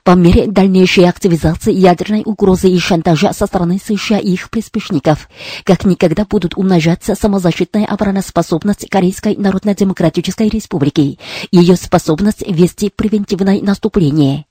По 0.04 0.12
мере 0.12 0.46
дальнейшей 0.46 1.08
активизации 1.08 1.72
ядерной 1.72 2.22
угрозы 2.24 2.68
и 2.68 2.78
шантажа 2.78 3.32
со 3.32 3.46
стороны 3.46 3.80
США 3.84 4.18
и 4.18 4.32
их 4.32 4.50
приспешников, 4.50 5.28
как 5.64 5.84
никогда 5.84 6.24
будут 6.24 6.56
умножаться 6.56 7.14
самозащитная 7.14 7.86
обороноспособность 7.86 8.88
Корейской 8.88 9.36
Народно-Демократической 9.36 10.48
Республики 10.48 11.00
и 11.00 11.18
ее 11.50 11.76
способность 11.76 12.42
вести 12.46 12.90
превентивное 12.90 13.60
наступление. 13.60 14.46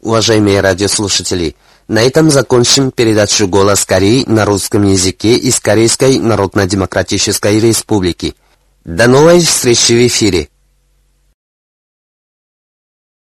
Уважаемые 0.00 0.60
радиослушатели, 0.60 1.56
на 1.86 2.00
этом 2.02 2.30
закончим 2.30 2.90
передачу 2.90 3.46
«Голос 3.48 3.84
Кореи» 3.84 4.24
на 4.26 4.46
русском 4.46 4.84
языке 4.84 5.34
из 5.34 5.60
Корейской 5.60 6.18
Народно-Демократической 6.18 7.60
Республики. 7.60 8.34
До 8.84 9.08
новой 9.08 9.40
встречи 9.40 9.92
в 9.92 10.06
эфире! 10.06 10.48